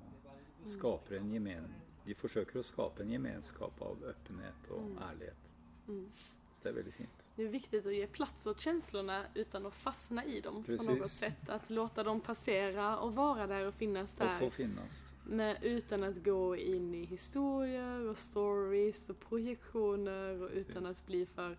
[0.61, 1.71] Og skaper en gemen...
[2.05, 5.49] De forsøker å skape en gemenskap av åpenhet og ærlighet.
[5.89, 6.05] Mm.
[6.15, 7.25] Så det er veldig fint.
[7.35, 10.87] Det er viktig å gi plass åt følelsene utan å fastne i dem Precis.
[10.87, 11.49] på noe sätt.
[11.53, 14.33] At låte dem passere og være der og finnes der.
[14.33, 15.03] Og få finnes.
[15.23, 20.99] Men utan att gå in i historier och stories och projektioner och utan Precis.
[21.01, 21.57] att bli för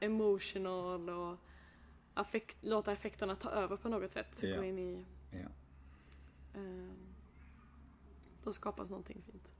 [0.00, 1.36] emotional och
[2.14, 4.34] affekt, låta effekterna ta över på något sätt.
[4.36, 4.56] Så Ja.
[4.56, 5.04] gå in i...
[5.30, 5.48] Ja.
[6.60, 6.92] Eh,
[8.44, 9.52] då skapas någonting fint.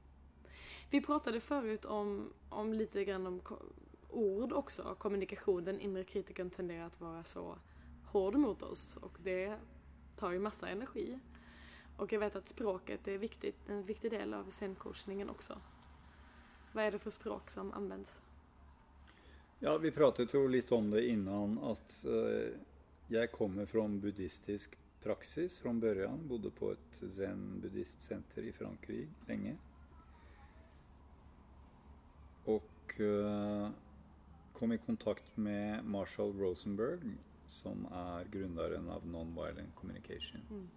[0.89, 3.41] Vi pratade förut om, om lite grann om
[4.09, 5.63] ord också, kommunikation.
[5.65, 7.57] Den inre kritikern tenderar att vara så
[8.05, 9.57] hård mot oss och det
[10.15, 11.19] tar ju massa energi.
[11.97, 15.61] Och jag vet att språket är viktigt, en viktig del av scencoachningen också.
[16.71, 18.21] Vad är det för språk som används?
[19.59, 22.51] Ja, vi pratet jo litt om det innan at eh,
[23.07, 26.27] jeg kommer fra buddhistisk praksis fra børjan.
[26.27, 29.55] Bodde på et zen-buddhistsenter i Frankrike lenge.
[32.45, 33.69] Og eh,
[34.53, 37.15] kom i kontakt med Marshall Rosenberg,
[37.47, 40.41] som er grunneren av Nonviolent Communication.
[40.49, 40.67] Mm.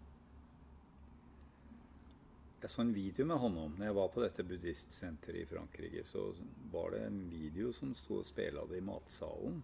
[2.66, 3.74] Jeg så en video med han om.
[3.78, 6.34] Når jeg var på dette buddhistsenteret i Frankrike, så
[6.72, 9.60] var det en video som sto og spilte det i matsalen.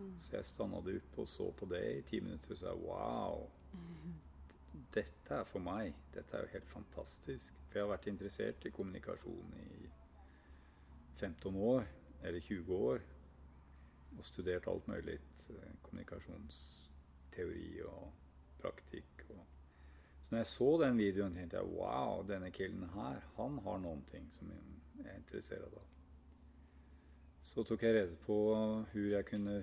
[0.00, 0.16] Mm.
[0.18, 3.46] Så jeg stanna det opp og så på det i ti minutter og sa wow.
[4.96, 5.94] Dette er for meg.
[6.10, 7.62] Dette er jo helt fantastisk.
[7.68, 9.86] For jeg har vært interessert i kommunikasjon i
[11.20, 11.86] 15 år,
[12.24, 13.08] eller 20 år.
[14.16, 15.20] Og studert alt mulig.
[15.54, 18.10] eh, Kommunikasjonsteori og
[18.58, 19.19] praktikk.
[20.30, 24.04] Så når jeg så den videoen, tenkte jeg wow, denne killen her, han har noen
[24.06, 25.88] ting som jeg er interessert av.
[27.42, 28.36] Så tok jeg rede på
[28.92, 29.56] hvor jeg kunne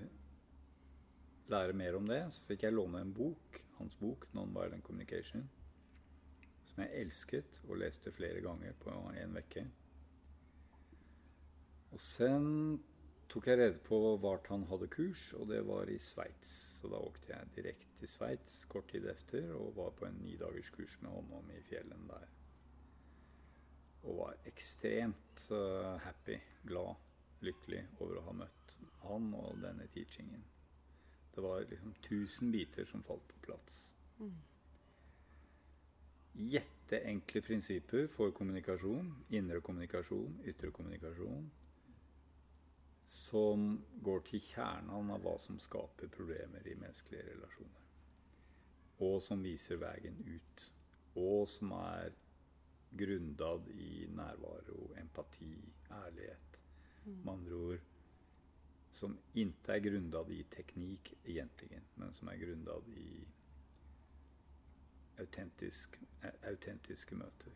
[1.47, 2.19] lære mer om det.
[2.35, 5.47] Så fikk jeg låne en bok, hans bok, 'Nonviolent Communication',
[6.65, 9.63] som jeg elsket og leste flere ganger på en uke.
[11.95, 12.83] Og sen
[13.31, 16.51] tok jeg rede på vart han hadde kurs, og det var i Sveits.
[16.79, 20.97] Så da åkte jeg direkte til Sveits kort tid etter og var på en nidagerskurs
[21.01, 22.27] med honom i fjellen der.
[24.07, 26.95] Og var ekstremt uh, happy, glad,
[27.43, 30.45] lykkelig over å ha møtt han og denne teachingen.
[31.35, 33.81] Det var liksom tusen biter som falt på plass.
[34.17, 34.37] Mm.
[36.37, 39.11] Jätteenkle prinsipper for kommunikasjon.
[39.29, 41.49] Indre kommunikasjon, ytre kommunikasjon.
[43.07, 43.67] Som
[44.03, 47.83] går til kjernen av hva som skaper problemer i menneskelige relasjoner.
[49.07, 50.65] Og som viser veien ut.
[51.17, 52.15] Og som er
[52.97, 55.53] grundad i nærvaro, empati,
[55.91, 56.59] ærlighet.
[57.05, 57.85] Med andre ord
[58.97, 63.27] som ikke er grundad i teknikk egentlig, men som er grundad i
[65.21, 65.99] autentisk,
[66.49, 67.53] autentiske møter.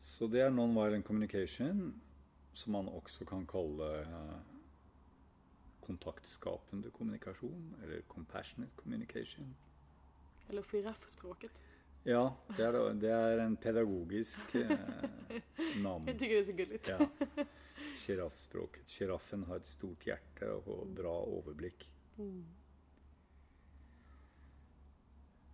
[0.00, 1.94] Så det er non-violent communication,
[2.60, 4.36] som man også kan kalle eh,
[5.86, 9.56] kontaktskapende kommunikasjon, eller compassionate communication.
[10.50, 11.60] Eller giraffspråket.
[12.04, 14.70] Ja, det er, det er en pedagogisk eh,
[15.84, 16.08] navn.
[16.08, 16.80] Jeg tykker det er så gullig.
[16.88, 17.48] Ja.
[18.00, 18.88] Sjiraffspråket.
[18.88, 21.84] Sjiraffen har et stort hjerte og bra overblikk.
[22.16, 22.40] Mm.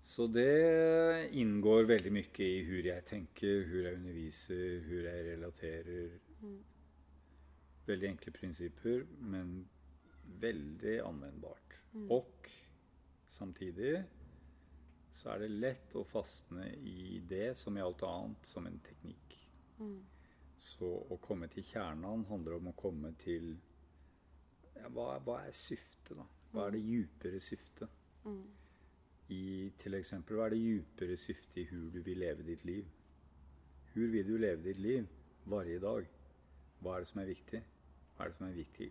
[0.07, 6.15] Så det inngår veldig mye i hvor jeg tenker, hvor jeg underviser, hvor jeg relaterer.
[6.45, 6.61] Mm.
[7.87, 9.61] Veldig enkle prinsipper, men
[10.43, 11.79] veldig anvendbart.
[11.93, 12.11] Mm.
[12.11, 12.51] Og
[13.29, 14.01] samtidig
[15.17, 19.39] så er det lett å fastne i det som i alt annet som en teknikk.
[19.79, 20.01] Mm.
[20.61, 23.55] Så å komme til kjernen handler om å komme til
[24.77, 26.27] ja, hva, hva er syftet, da?
[26.53, 28.03] Hva er det djupere syftet?
[28.27, 28.45] Mm.
[29.33, 29.45] I
[29.81, 32.85] til eksempel, hva er det djupere syftet i hvor du vil leve ditt liv?
[33.93, 35.09] Hvor vil du leve ditt liv
[35.49, 36.13] varje dag?
[36.81, 37.63] Hva er det som er viktig?
[38.17, 38.91] Hva er det som er viktig,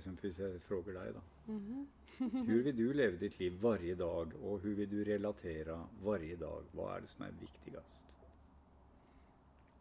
[0.00, 1.52] eksempel hvis jeg frågar deg, da.
[1.52, 1.86] Mhm.
[2.16, 6.68] Hvor vil du leve ditt liv hver dag, og hvor vil du relatere hver dag?
[6.72, 8.16] Hva er det som er viktigast?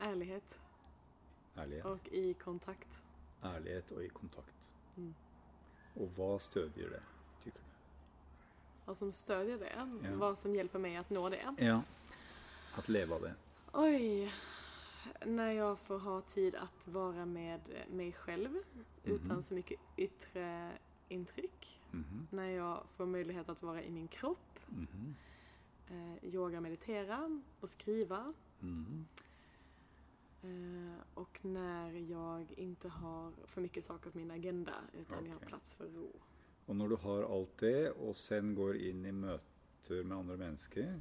[0.02, 0.60] Ærlighet.
[1.58, 1.86] Ærlighet.
[1.86, 3.04] Og i kontakt.
[3.44, 4.72] Ærlighet og i kontakt.
[4.96, 5.14] Mm.
[5.96, 7.02] Og hva stødjer det,
[7.44, 7.72] tykker du?
[8.86, 9.72] Hva som stödjer det,
[10.04, 10.16] Ja.
[10.20, 11.40] Hva som hjelper meg å nå det.
[11.64, 11.80] Ja.
[12.78, 13.34] At leve av det.
[13.74, 14.30] Oj,
[15.26, 17.60] när jag får ha tid att vara med
[17.92, 18.50] mig själv
[19.04, 19.42] utan Mhm.
[19.42, 20.72] så mycket yttre
[21.08, 21.82] intryck.
[21.92, 22.28] Mhm.
[22.32, 25.16] När jag får möjlighet att vara i min kropp, Mhm.
[25.90, 28.34] eh, yoga, meditera och skriva.
[28.60, 29.06] Mhm.
[30.44, 35.40] Eh, och när jag inte har för mycket saker på min agenda utan jag har
[35.40, 36.12] plats för ro.
[36.68, 40.96] Og når du har alt det, og sen går inn i møter med andre mennesker,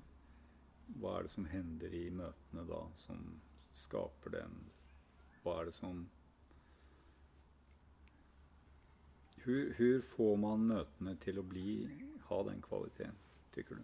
[1.00, 3.40] hva er det som hender i møtene da, som
[3.74, 4.70] skaper den
[5.42, 6.06] Hva er det som
[9.44, 11.72] Hvor, hvor får man møtene til å bli,
[12.30, 13.16] ha den kvaliteten,
[13.52, 13.82] tykker du?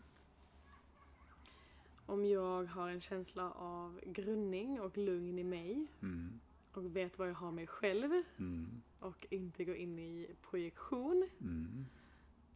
[2.07, 6.41] Om jag har en känsla av grunning och lugn i mig Mm.
[6.73, 8.83] och vet vad jag har mig själv Mm.
[9.01, 11.87] och inte går in i projektion Mm.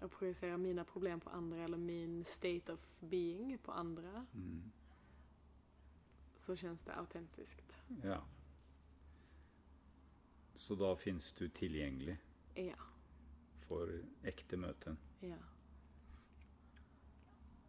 [0.03, 4.62] och projicerar mina problem på andra eller min state of being på andra Mm.
[6.45, 7.63] Så kjennes det autentisk.
[8.05, 8.21] Ja.
[10.55, 12.19] Så da finnes du tilgjengelig
[12.57, 12.77] Ja.
[13.67, 13.91] for
[14.25, 14.97] ekte møte.
[15.23, 15.39] Ja.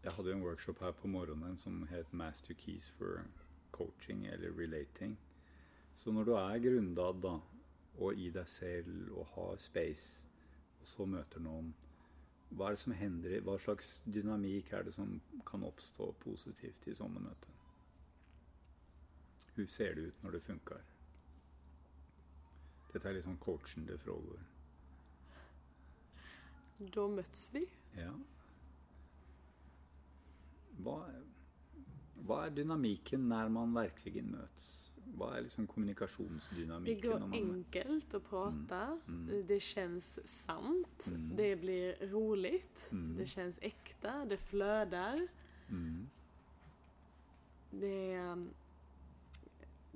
[0.03, 3.23] Jeg hadde jo en workshop her på morgenen som het 'Master Keys for
[3.71, 5.15] Coaching', eller 'Relating'.
[5.95, 7.39] Så når du er grundad da,
[7.97, 10.29] og i deg selv og har space,
[10.81, 11.73] og så møter noen
[12.51, 13.39] Hva er det som hender?
[13.41, 17.49] Hva slags dynamikk er det som kan oppstå positivt i sånne møter?
[19.55, 20.81] Hvordan ser det ut når det funker?
[22.93, 24.39] Dette er litt sånn coachende frågor.
[26.95, 27.61] Da møttes vi.
[27.95, 28.11] Ja.
[30.83, 30.97] Hva,
[32.27, 34.67] hva er dynamikken når man virkelig møtes?
[35.15, 37.01] Hva er liksom Det kommunikasjonsdynamikken?
[37.11, 38.81] går når man- enkelt å prate.
[39.07, 39.47] Mm.
[39.47, 41.07] Det kjennes sant.
[41.07, 41.35] Mm.
[41.37, 42.89] Det blir roligt.
[42.91, 43.15] Mm.
[43.17, 44.27] Det kjennes ekte.
[44.29, 45.27] Det fløder.
[45.69, 46.09] Mm.
[47.71, 48.49] Det, um,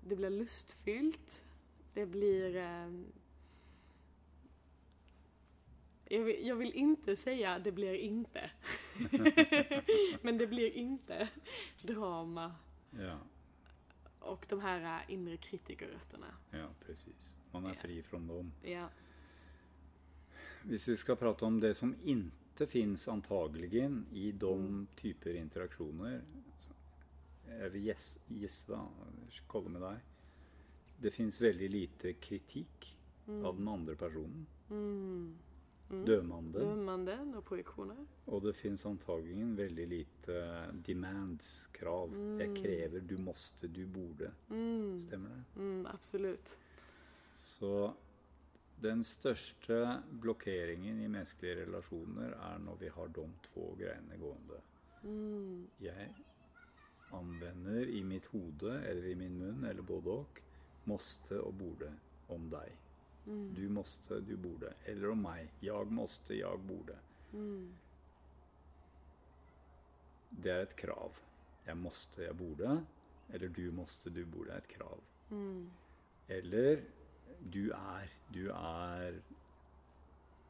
[0.02, 1.45] det blir lustfyllt.
[1.93, 2.56] Det blir...
[2.56, 3.06] um,
[6.12, 8.52] Jag vill, jag vill inte säga det blir inte.
[10.22, 11.30] Men det blir inte
[11.82, 12.56] drama
[13.00, 13.20] Ja,
[14.20, 16.28] och de här uh, inre kritikerrösterna.
[16.52, 17.34] ja, precis.
[17.52, 17.76] Man er Ja.
[17.76, 18.52] fri fra dem.
[18.64, 18.89] Ja.
[20.64, 24.88] Hvis vi skal prate om det som ikke finns antagligen i de Mm.
[24.95, 26.49] typer interaksjoner så
[27.50, 28.80] Jeg vil da,
[29.47, 30.08] kolle med deg.
[31.00, 32.89] Det fins veldig lite kritikk
[33.30, 34.47] av den andre personen.
[34.70, 35.38] Mm.
[35.89, 36.06] Mm.
[36.06, 36.60] Dømmende.
[36.62, 38.02] Dømmende og projeksjoner.
[38.30, 40.41] Og det fins antageligen veldig lite
[40.86, 42.14] demands, krav.
[42.38, 44.30] Jeg krever, du måste, du borde.
[44.50, 45.00] Mm.
[45.02, 45.41] Stemmer det?
[45.56, 46.54] Mm, absolut.
[47.38, 47.93] Så
[48.82, 49.80] den største
[50.22, 54.62] blokkeringen i menneskelige relasjoner er når vi har de to greiene gående.
[55.04, 55.66] Mm.
[55.82, 56.14] Jeg
[57.16, 60.41] anvender i mitt hode eller i min munn eller både og
[60.89, 61.91] måste og borde
[62.34, 62.76] om deg.
[63.26, 63.53] Mm.
[63.55, 64.74] Du måste, du borde.
[64.86, 65.51] Eller om meg.
[65.62, 66.97] Jeg måste, jeg borde.
[67.32, 67.68] Mm.
[70.30, 71.20] Det er et krav.
[71.66, 72.80] Jeg måste, jeg borde.
[73.30, 75.03] Eller du måste, du borde er et krav.
[75.30, 75.70] Mm.
[76.30, 76.84] Eller
[77.53, 78.10] du er.
[78.34, 79.22] Du er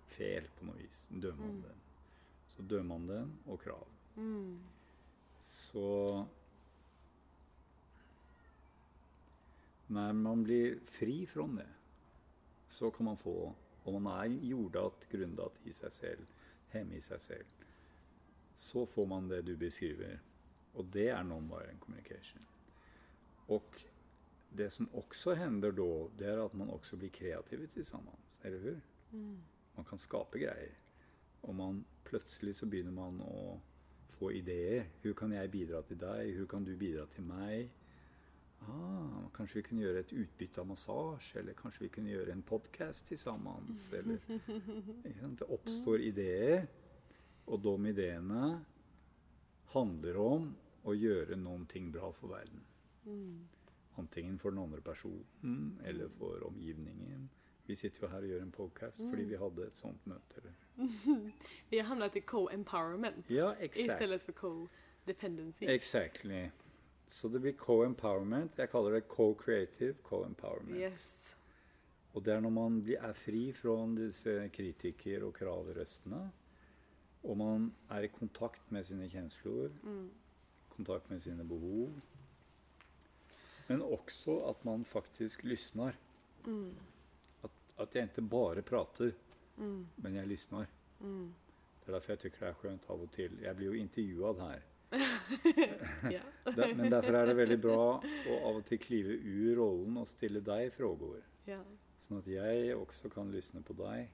[0.10, 1.06] fel på noe vis.
[1.10, 1.86] Dømme om den.
[2.50, 3.88] Så dømme om den og krav.
[4.16, 4.60] Mm.
[5.44, 6.26] Så
[9.90, 11.68] Når man blir fri fra det,
[12.70, 13.56] så kan man få
[13.90, 16.26] Om man er jordatt, grunndatt i seg selv,
[16.74, 17.62] hjemme i seg selv,
[18.54, 20.20] så får man det du beskriver.
[20.76, 22.44] Og det er non-violent communication.
[23.48, 23.80] Og
[24.58, 25.88] det som også hender da,
[26.20, 28.20] det er at man også blir kreative sammen.
[28.44, 28.78] Eller hur?
[29.12, 29.40] Mm.
[29.76, 30.76] Man kan skape greier.
[31.42, 33.60] Og man, plutselig så begynner man å
[34.20, 34.90] få ideer.
[35.02, 36.34] Hvordan kan jeg bidra til deg?
[36.34, 37.70] Hvordan kan du bidra til meg?
[38.68, 41.40] Ah, kanskje vi kunne gjøre et utbytte av massasje?
[41.40, 43.72] Eller kanskje vi kunne gjøre en podkast sammen?
[43.94, 44.20] Eller?
[45.40, 46.68] Det oppstår ideer,
[47.48, 48.50] og de ideene
[49.74, 50.52] handler om
[50.84, 52.62] å gjøre noen ting bra for verden.
[53.06, 53.48] Mm.
[54.00, 57.30] Antingen for den andre personen eller for omgivningen.
[57.70, 60.42] Vi sitter jo her og gjør en podkast fordi vi hadde et sånt møte.
[61.70, 65.68] Vi har havnet i co-empowerment Ja, i stedet for co-dependency.
[65.68, 66.48] Exactly.
[67.10, 68.58] Så det blir co-empowerment.
[68.58, 70.78] Jeg kaller det co-creative co-empowerment.
[70.78, 71.36] Yes.
[72.14, 76.32] Og det er når man er fri fra disse kritiker- og kravrøstene,
[77.24, 80.10] og man er i kontakt med sine kjensler, Mm.
[80.70, 81.90] kontakt med sine behov,
[83.70, 85.92] men også at man faktisk lysner.
[86.46, 86.76] Mm.
[87.44, 89.12] At, at jeg ikke bare prater,
[89.58, 89.86] Mm.
[89.98, 90.66] men jeg lysner.
[91.00, 91.34] Mm.
[91.80, 93.38] Det er derfor jeg tykker det er skjønt av og til.
[93.42, 94.60] Jeg blir jo intervjuet her.
[94.92, 96.22] Ja.
[96.56, 100.08] Der, men derfor er det veldig bra å av og til klive ur rollen og
[100.10, 101.20] stille deg spørsmål.
[101.46, 101.60] ja.
[102.00, 104.08] Sånn at jeg også kan lysne på deg.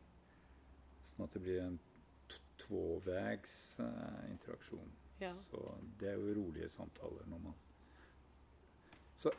[1.05, 1.77] Sånn at det blir en
[2.65, 4.89] tvåvegs uh, interaksjon.
[5.21, 5.31] Ja.
[5.45, 5.61] Så
[5.99, 7.61] det er jo rolige samtaler når man
[9.15, 9.31] Så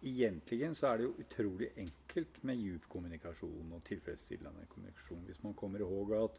[0.00, 5.56] egentlig så er det jo utrolig enkelt med djup kommunikasjon og tilfredsstillende kommunikasjon hvis man
[5.58, 6.38] kommer ihåg at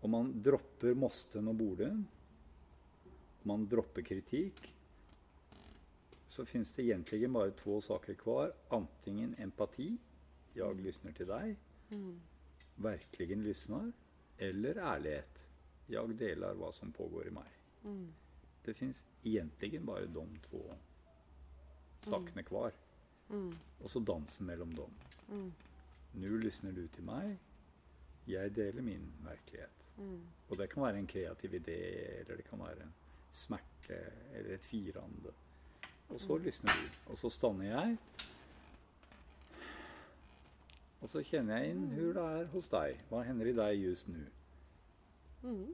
[0.00, 2.06] om man dropper Mosten og borde, om
[3.44, 4.74] man dropper kritikk,
[6.30, 8.52] så finnes det egentlig bare to saker hver.
[8.70, 9.98] Antingen empati,
[10.54, 11.56] jeg lysner til deg,
[11.90, 12.20] Mm.
[12.76, 13.92] virkelig lysner,
[14.38, 15.46] eller ærlighet,
[15.88, 17.48] jeg deler hva som pågår i meg.
[17.82, 18.12] Mm.
[18.66, 20.62] Det fins egentlig bare de to
[22.02, 22.70] sakene hver.
[23.28, 23.52] Mm.
[23.80, 24.94] Og så dansen mellom dem.
[25.28, 25.52] Mm.
[26.14, 27.38] Nå lysner du til meg,
[28.26, 29.84] jeg deler min virkelighet.
[29.98, 30.22] Mm.
[30.48, 31.78] Og det kan være en kreativ idé,
[32.20, 32.94] eller det kan være en
[33.30, 34.00] smerte,
[34.34, 35.32] eller et firande.
[36.10, 37.12] Og så lysner du.
[37.12, 37.98] Og så stanner jeg.
[41.00, 42.98] Og så kjenner jeg inn hvor det er hos deg.
[43.08, 44.24] Hva hender i deg just nå?
[45.42, 45.70] Mm.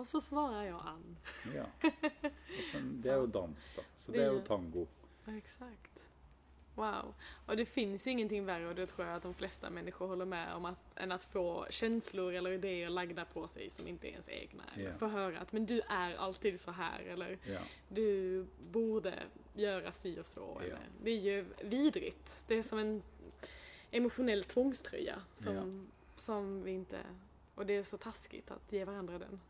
[0.00, 1.06] Og så svarer jeg jo an.
[1.54, 1.64] Ja.
[2.70, 3.84] Sen, det er jo dans da.
[3.98, 4.86] Så det, er jo tango.
[5.36, 6.09] Exakt.
[6.74, 7.14] Wow.
[7.46, 10.54] Och det finns ingenting värre och det tror jag att de flesta människor håller med
[10.54, 14.28] om att, än att få känslor eller idéer lagda på sig som inte är ens
[14.28, 14.62] egna.
[14.76, 17.62] Eller få höra att men du är alltid så här eller yeah.
[17.88, 19.14] du borde
[19.54, 20.60] göra si och så.
[20.60, 22.44] Eller, det är ju vidrigt.
[22.46, 23.02] Det är som en
[23.90, 25.68] emotionell tvångströja som, yeah.
[26.16, 26.98] som vi inte...
[27.54, 29.40] Och det är så taskigt att ge varandra den.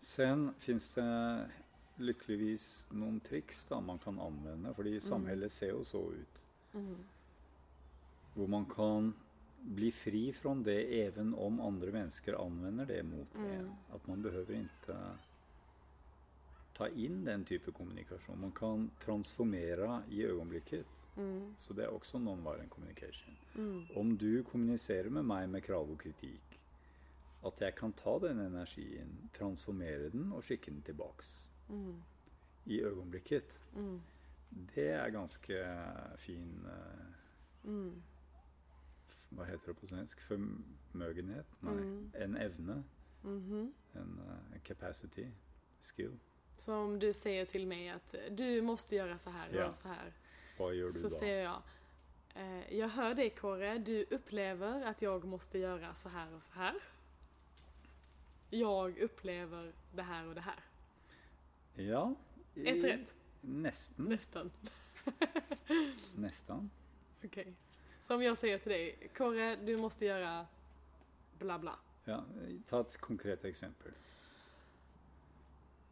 [0.00, 1.50] Sen finns det
[1.96, 4.74] lykkeligvis noen triks da man kan anvende.
[4.74, 6.40] Fordi samhället ser jo så ut.
[6.74, 7.04] Mm.
[8.34, 9.14] Hvor man kan
[9.76, 13.44] bli fri fra det even om andre mennesker anvender det mot Mm.
[13.44, 13.70] en.
[13.94, 14.96] At man behøver ikke
[16.74, 18.40] ta inn den type kommunikasjon.
[18.40, 20.86] Man kan transformere i øyeblikket.
[21.16, 21.54] Mm.
[21.56, 23.36] Så det er også non-violent communication.
[23.54, 23.82] Mm.
[23.96, 26.58] Om du kommuniserer med meg med krav og kritikk,
[27.46, 31.24] at jeg kan ta den energien, transformere den og skikke den tilbake
[31.68, 32.02] Mm.
[32.66, 33.44] i øyeblikket.
[33.74, 34.00] Mm.
[34.50, 35.60] Det er ganske
[36.18, 37.06] fin, eh,
[37.64, 38.02] Mm.
[39.30, 41.44] Hva heter det på svensk, Formøgenhet?
[41.62, 42.12] Nei, Mm.
[42.14, 42.84] en evne,
[43.22, 43.72] Mhm.
[43.94, 45.26] en uh, capacity,
[45.80, 46.18] skill.
[46.58, 49.72] Som du sier til meg att eh, du må gjøre så og Ja.
[49.72, 50.12] så her.
[50.56, 51.08] Hva gjør du Så da?
[51.08, 51.62] Så sier jeg
[52.36, 56.52] eh, jeg hører deg, Kåre, du opplever at jeg må gjøre så her og så
[56.54, 56.74] her.
[58.52, 60.62] Jeg opplever det her og det her.
[61.78, 62.14] Ja,
[62.56, 64.50] i- Ett rätt, Nästan, nästan.
[66.14, 66.70] nästan.
[67.24, 67.54] Okej.
[68.00, 70.46] Så om jag säger till dig, Kåre, du måste göra
[71.38, 71.78] bla bla.
[72.04, 72.24] Ja,
[72.66, 73.92] ta ett konkret exempel.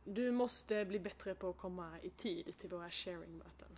[0.05, 3.69] Du måste bli bättre på att komma i tid till våra sharingmöten.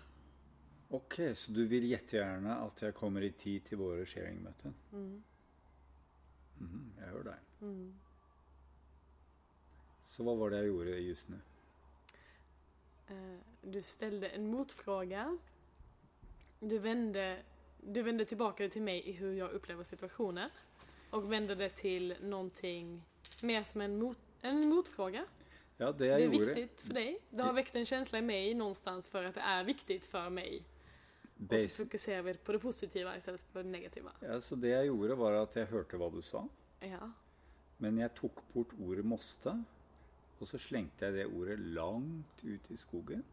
[0.88, 4.74] Okej, så du vill jättegärna att jag kommer i tid till våra sharingmöten?
[4.92, 5.22] Mm.
[6.60, 7.38] Mm, jag hör dig.
[7.60, 7.98] Mm.
[10.04, 11.38] Så vad var det jag gjorde just nu?
[13.10, 15.38] Eh, Du ställde en motfråga.
[16.60, 17.42] Du vände,
[17.80, 20.50] du vände tillbaka det till mig i hur jag upplever situasjonen,
[21.10, 23.02] Och vände det till någonting
[23.42, 25.24] mer som en, mot, en motfråga.
[25.76, 26.38] Ja, det Det är gjorde...
[26.38, 27.18] viktigt för dig.
[27.30, 30.62] Det har väckt en känsla i mig någonstans för att det är viktigt för mig.
[31.50, 34.10] Och så fokuserer vi på det positive istället för på det negative.
[34.20, 36.48] ja, så det jeg gjorde var at jeg hørte hva du sa,
[36.80, 37.12] Ja.
[37.78, 39.64] men jeg tok bort ordet måste,
[40.40, 43.24] och så slengte jeg det ordet langt ut i skogen.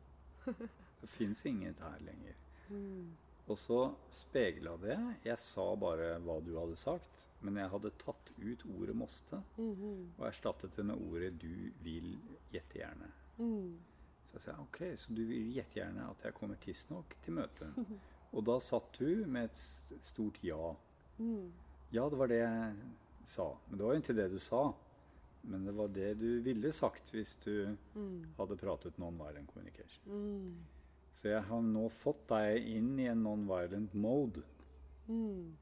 [1.01, 2.35] Det fins inget her lenger.
[2.69, 3.11] Mm.
[3.47, 4.97] Og så spegla det.
[5.23, 10.09] Jeg sa bare hva du hadde sagt, men jeg hadde tatt ut ordet måste -hmm.
[10.17, 12.17] og erstattet det med ordet du vil
[12.51, 13.11] jättegärna.
[13.37, 13.79] Mm.
[14.25, 17.73] Så jeg sa ok, så du vil gjette gjerne at jeg kommer tidsnok til möten?
[18.31, 19.57] Og da satt du med et
[20.01, 20.75] stort ja.
[21.17, 21.53] Mm.
[21.91, 22.75] Ja, det var det jeg
[23.25, 23.55] sa.
[23.67, 24.73] Men det var jo ikke det du sa.
[25.47, 28.25] Men det var det du ville sagt hvis du Mm.
[28.37, 30.03] hadde pratet non-violent communication.
[30.11, 30.57] Mm.
[31.13, 34.43] Så jeg har nå fått deg inn i en non-violent mode.
[35.07, 35.55] Mm.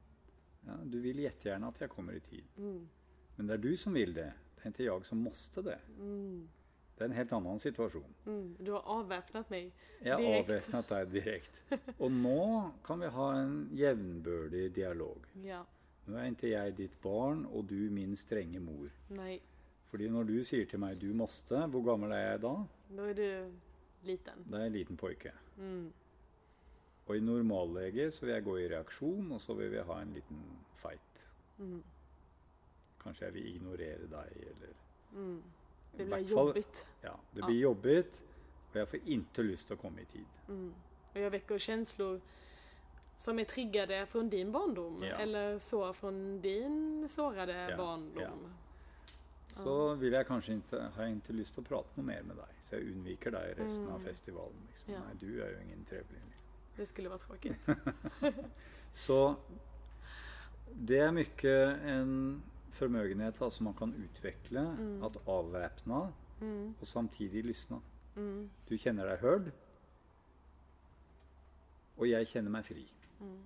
[0.66, 2.44] Ja, du vill jättegärna at jeg kommer i tid.
[2.58, 2.88] Mm.
[3.36, 4.32] Men det er du som vil det.
[4.56, 5.78] Det er ikke jeg som måtte det.
[6.00, 6.48] Mm.
[6.96, 8.14] Det er en helt annen situasjon.
[8.26, 8.56] Mm.
[8.64, 10.04] Du har avvæpnet meg direkte.
[10.04, 11.78] Jeg har avvæpnet deg direkte.
[12.02, 15.26] Og nå kan vi ha en jevnbørdig dialog.
[15.44, 15.62] Ja.
[16.06, 18.88] Nå er ikke jeg ditt barn og du min strenge mor.
[19.10, 19.40] Nej.
[19.90, 22.54] Fordi når du sier til meg du måste, hvor gammel er jeg da?
[22.96, 24.44] Da er du liten.
[24.50, 25.32] Da er jeg en liten pojke.
[25.56, 25.92] Mm.
[27.06, 30.14] Og i normallege så vil jeg gå i reaksjon, og så vil vi ha en
[30.14, 30.40] liten
[30.74, 31.28] fight.
[31.58, 31.82] Mm.
[33.02, 34.80] Kanskje jeg vil ignorere deg, eller...
[35.12, 35.42] Mm.
[35.96, 36.86] Det blir jobbigt.
[37.02, 37.46] Ja, det Ja.
[37.46, 38.22] blir jobbigt
[38.76, 38.88] og jeg
[39.36, 40.26] får lyst til å komme i tid.
[40.48, 40.72] Mm.
[41.14, 42.20] jeg vekker känslor
[43.16, 45.02] som er triggade fra din barndom.
[45.02, 45.16] Ja.
[45.16, 46.10] Eller så fra
[46.42, 48.52] din sårade Ja, barndom.
[49.62, 52.36] Så vil jeg kanskje ikke, har jeg ikke lyst til å prate noe mer med
[52.36, 52.56] deg.
[52.64, 54.04] Så jeg undviker deg resten av Mm.
[54.04, 54.66] festivalen.
[54.72, 54.92] Liksom.
[54.94, 55.00] Ja.
[55.00, 56.20] Nei, du er jo ingen trevlig.
[56.76, 57.66] Det skulle vært tråkigt.
[58.92, 59.36] Så
[60.86, 61.54] det er mye
[61.94, 65.02] en förmögenhet altså, man kan utvikle, Mm.
[65.04, 66.74] at avväpna Mm.
[66.80, 67.80] og samtidig lyssna.
[68.16, 68.50] Mm.
[68.68, 69.52] Du kjenner deg hørt,
[71.96, 72.84] og jeg kjenner meg fri.
[73.20, 73.38] Mm.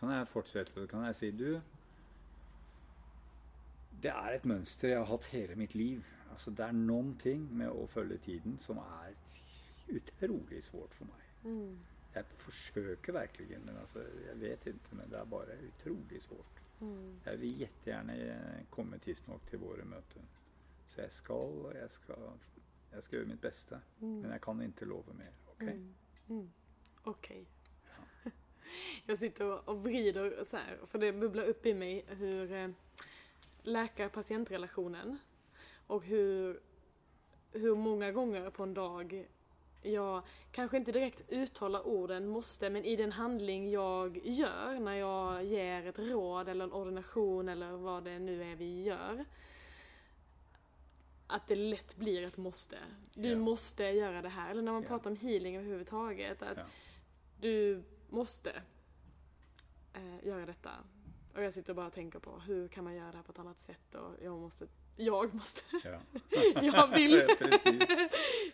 [0.00, 0.86] Kan jeg fortsette?
[0.88, 1.60] Kan jeg si du,
[4.02, 6.04] det er et mønster jeg har hatt hele mitt liv.
[6.30, 9.16] Altså, det noen ting med å følge tiden som er
[9.90, 11.26] utrolig svårt for meg.
[11.44, 11.78] Mm.
[12.14, 14.96] Jeg forsøker verkligen men altså, jeg vet ikke.
[14.96, 16.62] men det er bare utrolig svårt.
[16.80, 17.20] Mm.
[17.26, 18.14] Jeg vil jättegärna
[18.70, 20.22] komme tidsnok til våre møter.
[20.86, 22.30] Så jeg skal, jeg skal,
[22.92, 23.80] jeg skal gjøre mitt beste.
[24.00, 24.08] Mm.
[24.08, 25.34] Men jeg kan ikke love mer.
[25.52, 25.62] OK?
[25.62, 25.94] Mm.
[26.28, 26.50] Mm.
[27.02, 27.46] Okej.
[29.06, 32.74] Jag sitter och vrider så här, för det bubblar upp i mig hur
[33.62, 35.18] läkar-patientrelationen
[35.86, 36.60] och hur,
[37.52, 39.26] hur många gånger på en dag
[39.82, 45.44] jag kanske inte direkt uttalar orden måste, men i den handling jag gör när jag
[45.44, 49.24] ger ett råd eller en ordination eller vad det nu är vi gör.
[51.26, 52.78] Att det lätt blir ett måste.
[53.14, 53.40] Du yeah.
[53.40, 54.50] måste göra det här.
[54.50, 54.88] Eller när man yeah.
[54.88, 56.42] pratar om healing överhuvudtaget.
[56.42, 56.68] Att yeah.
[57.40, 58.62] du måste
[59.94, 60.70] eh, göra detta.
[61.34, 63.38] Och jag sitter och bara tänker på hur kan man göra det här på ett
[63.38, 64.66] annat sätt och jag måste,
[64.96, 66.00] jag måste, Ja.
[66.62, 67.26] jag vill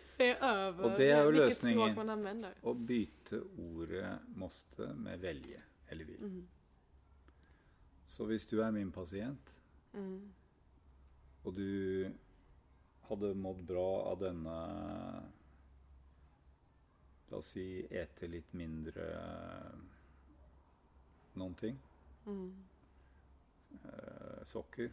[0.03, 1.79] se över Och det är ju vilket lösningen.
[1.79, 2.53] språk man använder.
[2.61, 6.21] Å byta ordet 'måste' med välja eller 'vil'.
[6.23, 6.47] Mm.
[8.05, 9.53] Så hvis du er min pasient,
[9.93, 10.33] Mm.
[11.43, 12.11] og du
[13.01, 15.23] hadde mått bra av denne
[17.31, 19.03] La oss si ete litt mindre
[21.33, 21.77] noen ting.
[22.27, 22.51] Mm.
[23.83, 24.91] Eh, sokker,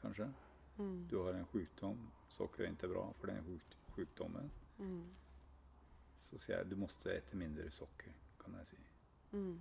[0.00, 0.32] kanskje.
[0.78, 1.08] Mm.
[1.10, 2.00] Du har en sjukdom.
[2.28, 3.60] Sokker er ikke bra for den
[3.94, 4.50] sykdommen.
[4.78, 5.04] Mm.
[6.16, 8.80] Så sier jeg du måtte ete mindre sokker, kan jeg si.
[9.34, 9.58] Mm.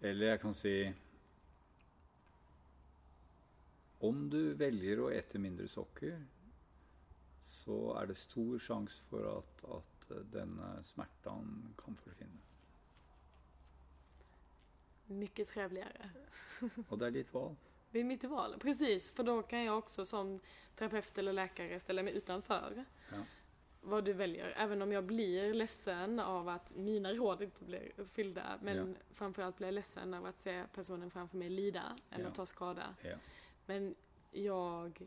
[0.00, 0.74] Eller jeg kan si
[4.00, 6.14] Om du velger å ete mindre sokker,
[7.44, 12.49] så er det stor sjanse for at, at denne smerten kan försvinna.
[15.10, 16.10] Mycket trevligare.
[16.88, 17.56] Och det är ditt val.
[17.90, 19.10] Det är mitt val, precis.
[19.10, 20.40] För då kan jag också som
[20.74, 22.84] terapeut eller läkare ställa mig utanför.
[23.12, 23.16] Ja.
[23.80, 24.54] Vad du väljer.
[24.56, 28.58] Även om jag blir ledsen av att mina råd inte blir uppfyllda.
[28.62, 29.14] Men Ja.
[29.14, 32.30] framförallt blir jag ledsen av att se personen framför mig lida eller Ja.
[32.30, 32.94] ta skada.
[33.02, 33.16] Ja.
[33.66, 33.94] Men
[34.30, 35.06] jag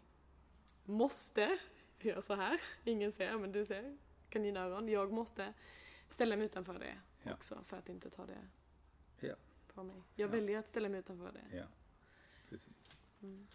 [0.85, 1.57] måste
[1.99, 2.61] göra så här.
[2.83, 3.97] Ingen ser, men du ser.
[4.29, 4.89] Kaninöron.
[4.89, 5.53] Jag måste
[6.07, 8.47] ställa mig utanför det också för att inte ta det.
[9.73, 9.95] På mig.
[10.15, 10.31] Jag Ja.
[10.31, 11.57] väljer att ställa mig utanför det.
[11.57, 11.65] Ja,
[12.49, 12.97] precis.
[13.21, 13.47] Mm.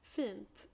[0.00, 0.68] Fint.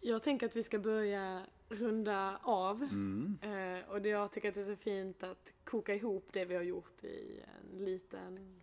[0.00, 2.82] Jag tänker att vi ska börja runda av.
[2.82, 3.38] Mm.
[3.42, 6.54] Eh, och det jag tycker att det är så fint att koka ihop det vi
[6.54, 8.62] har gjort i en liten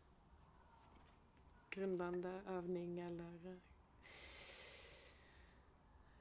[1.70, 3.60] grundande övning eller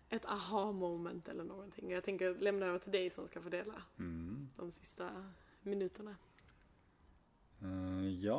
[0.09, 1.91] ett aha moment eller någonting.
[1.91, 4.49] Jag tänker lämna över till dig som ska få dela Mm.
[4.57, 5.33] de sista
[5.63, 6.17] minuterna.
[7.65, 8.39] Eh, ja.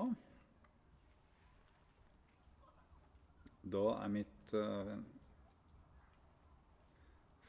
[3.65, 4.93] Da er mitt uh,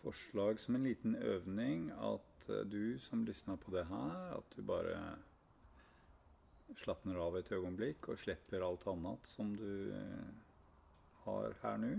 [0.01, 4.63] forslag som en liten øvning at eh, du som lysner på det her, at du
[4.65, 4.97] bare
[6.81, 9.93] slappner av et øyeblikk og slipper alt annet som du
[11.27, 11.95] har her nå.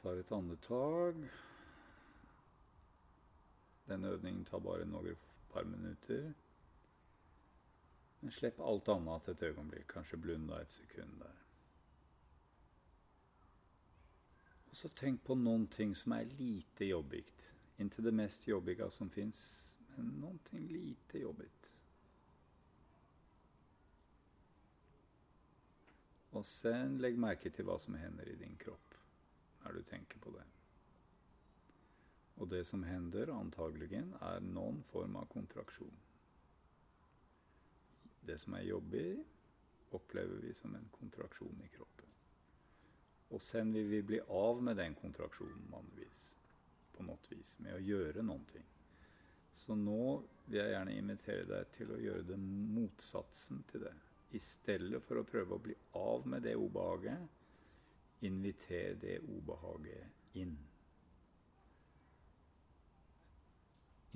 [0.00, 1.24] Tar et andetak.
[3.90, 5.18] Den øvningen tar bare noen
[5.52, 6.30] par minutter.
[8.20, 11.38] Men slipp alt annet et øyeblikk, kanskje blunda et sekund der.
[14.70, 17.48] Og så tenk på noen ting som er lite jobbigt.
[17.80, 19.40] Inntil det mest jobbiga som fins,
[19.96, 21.72] men noen ting lite jobbigt.
[26.30, 28.94] Og sen legg merke til hva som hender i din kropp
[29.64, 30.44] når du tenker på det.
[32.40, 35.92] Og det som hender, antageligen, er noen form av kontraktion.
[38.20, 39.24] Det som er jobbig,
[39.90, 42.10] opplever vi som en kontraksjon i kroppen.
[43.30, 46.22] Og sen vil vi bli av med den kontraksjonen mannvis,
[46.96, 48.66] på noe vis, med å gjøre noen ting.
[49.54, 53.94] Så nå vil jeg gjerne invitere deg til å gjøre det motsatsen til det.
[54.34, 57.38] I stedet for å prøve å bli av med det obehaget,
[58.26, 60.56] inviter det obehaget inn.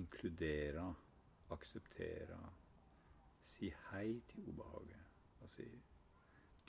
[0.03, 0.87] Inkludere,
[1.55, 2.39] acceptera,
[3.45, 5.05] si hei til obehaget
[5.41, 5.69] og si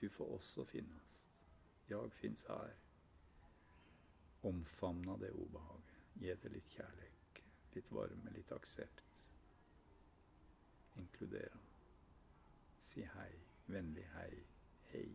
[0.02, 1.32] du får også finnes.
[1.90, 2.70] Jeg finnes her.
[4.44, 6.02] Omfamna det obehaget.
[6.16, 7.40] Gi det litt kjærlighet,
[7.76, 9.04] litt varme, litt aksept.
[10.96, 11.60] Inkludera.
[12.80, 13.32] Si hei.
[13.68, 14.44] Vennlig hei.
[14.92, 15.08] Hei.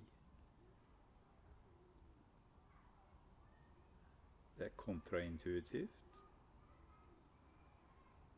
[4.58, 6.10] Det er kontraintuitivt.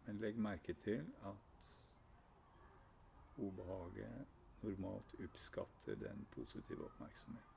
[0.05, 1.52] Men legg merke til att
[3.43, 7.49] obehaget normalt oppskatter den positive oppmerksomheten.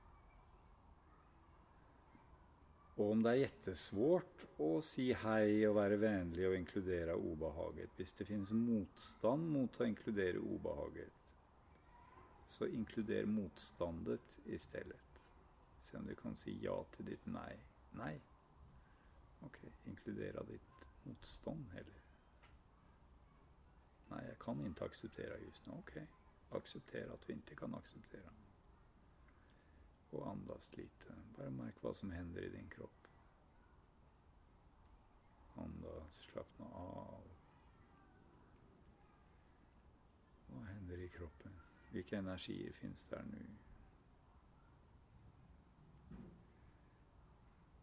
[2.96, 8.16] Og om det er jettesvårt å si hei og være vennlig og inkludere obehaget, hvis
[8.16, 11.12] det finnes motstand mot å inkludere obehaget,
[12.48, 15.20] så inkluder motstandet i stedet.
[15.82, 17.52] Se om du kan si ja til ditt nei.
[18.00, 18.16] Nei.
[19.44, 19.60] Ok,
[19.92, 22.05] inkludere ditt motstand heller.
[24.10, 25.74] Nej, jag kan inte acceptera just nu.
[25.78, 26.08] Okej,
[26.50, 28.30] acceptera att vi inte kan acceptera.
[30.10, 31.16] Och andas lite.
[31.38, 33.08] Bara märk vad som händer i din kropp.
[35.56, 37.22] Andas, slappna av.
[40.48, 41.52] Vad händer i kroppen?
[41.92, 43.46] Vilka energier finns där nu?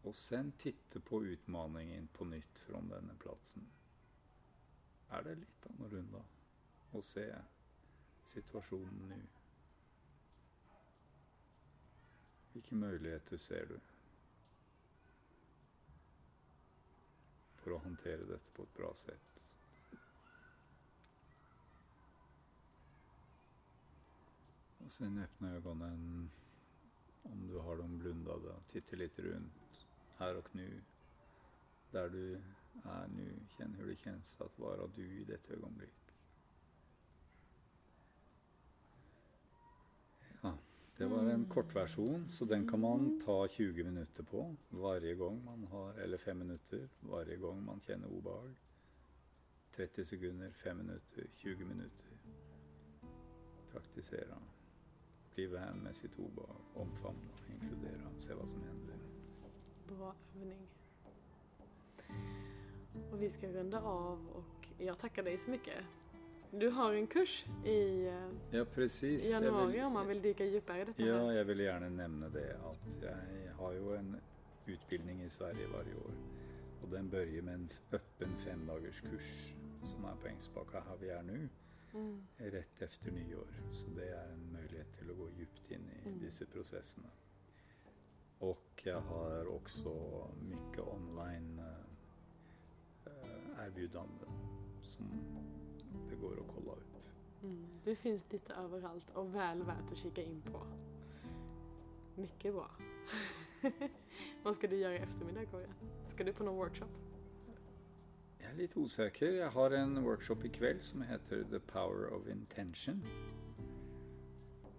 [0.02, 3.66] Och sen titta på utmaningen på nytt från denna platsen.
[5.12, 6.22] Är det litt annorlunda?
[6.92, 7.24] å se
[8.28, 9.20] situasjonen nå.
[12.52, 13.78] Hvilke muligheter ser du?
[17.62, 19.44] for å håndtere dette på et bra sett?
[24.82, 26.24] Og sen åpne øynene
[27.30, 29.84] om du har dem blundede, og titte litt rundt
[30.18, 30.66] her og nå,
[31.92, 32.24] der du
[32.84, 33.40] är nu.
[33.58, 36.14] Känn hur det känns att vara du i detta ögonblick.
[40.40, 40.58] Ja,
[40.96, 45.44] det var en kort version så den kan man ta 20 minuter på varje gång
[45.44, 48.54] man har, eller 5 minuter varje gång man känner obehag.
[49.76, 52.12] 30 sekunder, 5 minuter, 20 minuter.
[53.72, 54.38] Praktisera.
[55.34, 58.98] Bli vän med sitt obehag, omfamna, inkludera, se vad som händer.
[59.88, 60.81] Bra övning.
[63.12, 65.84] Och vi ska runda av och jag tackar dig så mycket.
[66.50, 69.30] Du har en kurs i eh, Ja, precis.
[69.30, 71.02] Januari vill- om man vill dyka djupare i detta.
[71.02, 71.32] Ja, här.
[71.32, 74.16] jag vill gärna nämna det att jag har ju en
[74.66, 76.10] utbildning i Sverige varje år
[76.82, 79.52] och den börjar med en öppen femdagars kurs
[79.82, 81.48] som är på Ängsbacka Havier nu
[81.94, 82.26] Mm.
[82.36, 83.46] rätt efter nyår.
[83.70, 86.20] Så det är en möjlighet till att gå djupt in i Mm.
[86.24, 87.08] dessa processerna.
[88.38, 89.90] Och jag har också
[90.42, 91.60] mycket online
[93.66, 94.32] eh,
[94.82, 95.12] som
[96.08, 96.88] det går å kolla opp.
[97.42, 97.66] Mm.
[97.84, 100.60] Du finns lite överallt og vel verdt å kika inn på.
[102.16, 102.68] Mycket bra.
[104.42, 105.70] Hva skal du gjøre i eftermiddag, Kåre?
[106.12, 107.00] Skal du på noen workshop?
[108.42, 109.38] Jeg er litt usikker.
[109.40, 113.02] Jeg har en workshop i kveld som heter The Power of Intention.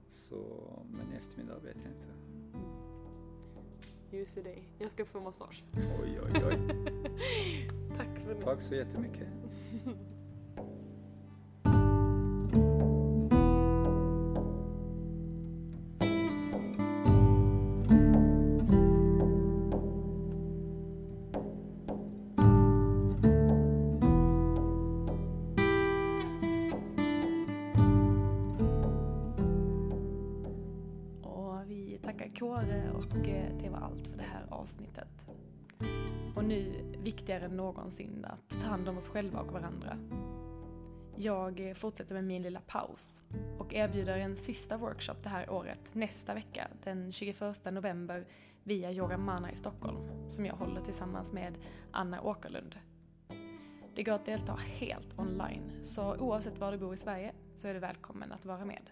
[0.07, 0.39] Så,
[0.93, 2.19] men i eftermiddag vet jeg ikke.
[4.13, 4.67] Ljus i dig.
[4.79, 5.65] Jeg skal få massage.
[5.99, 7.69] Oj, oj, oj.
[7.97, 8.33] Tack för.
[8.35, 9.27] Tack så jättemycket.
[37.43, 39.97] än någonsin att ta hand om oss själva och varandra.
[41.15, 43.23] Jag fortsätter med min lilla paus
[43.59, 47.41] och erbjuder en sista workshop det här året nästa vecka den 21
[47.71, 48.27] november
[48.63, 51.57] via Yoga Mana i Stockholm som jag håller tillsammans med
[51.91, 52.75] Anna Åkerlund.
[53.95, 57.73] Det går att delta helt online så oavsett var du bor i Sverige så är
[57.73, 58.89] du välkommen att vara med.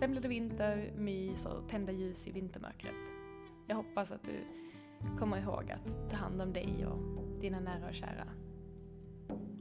[0.00, 3.12] Sen blir det vinter, mys och tända ljus i vintermörkret.
[3.66, 4.59] Jag hoppas att du
[5.18, 8.26] kommer ihåg att ta hand om dig och dina nära och kära.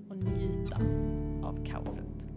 [0.10, 0.76] Och njuta
[1.44, 2.29] av kaoset.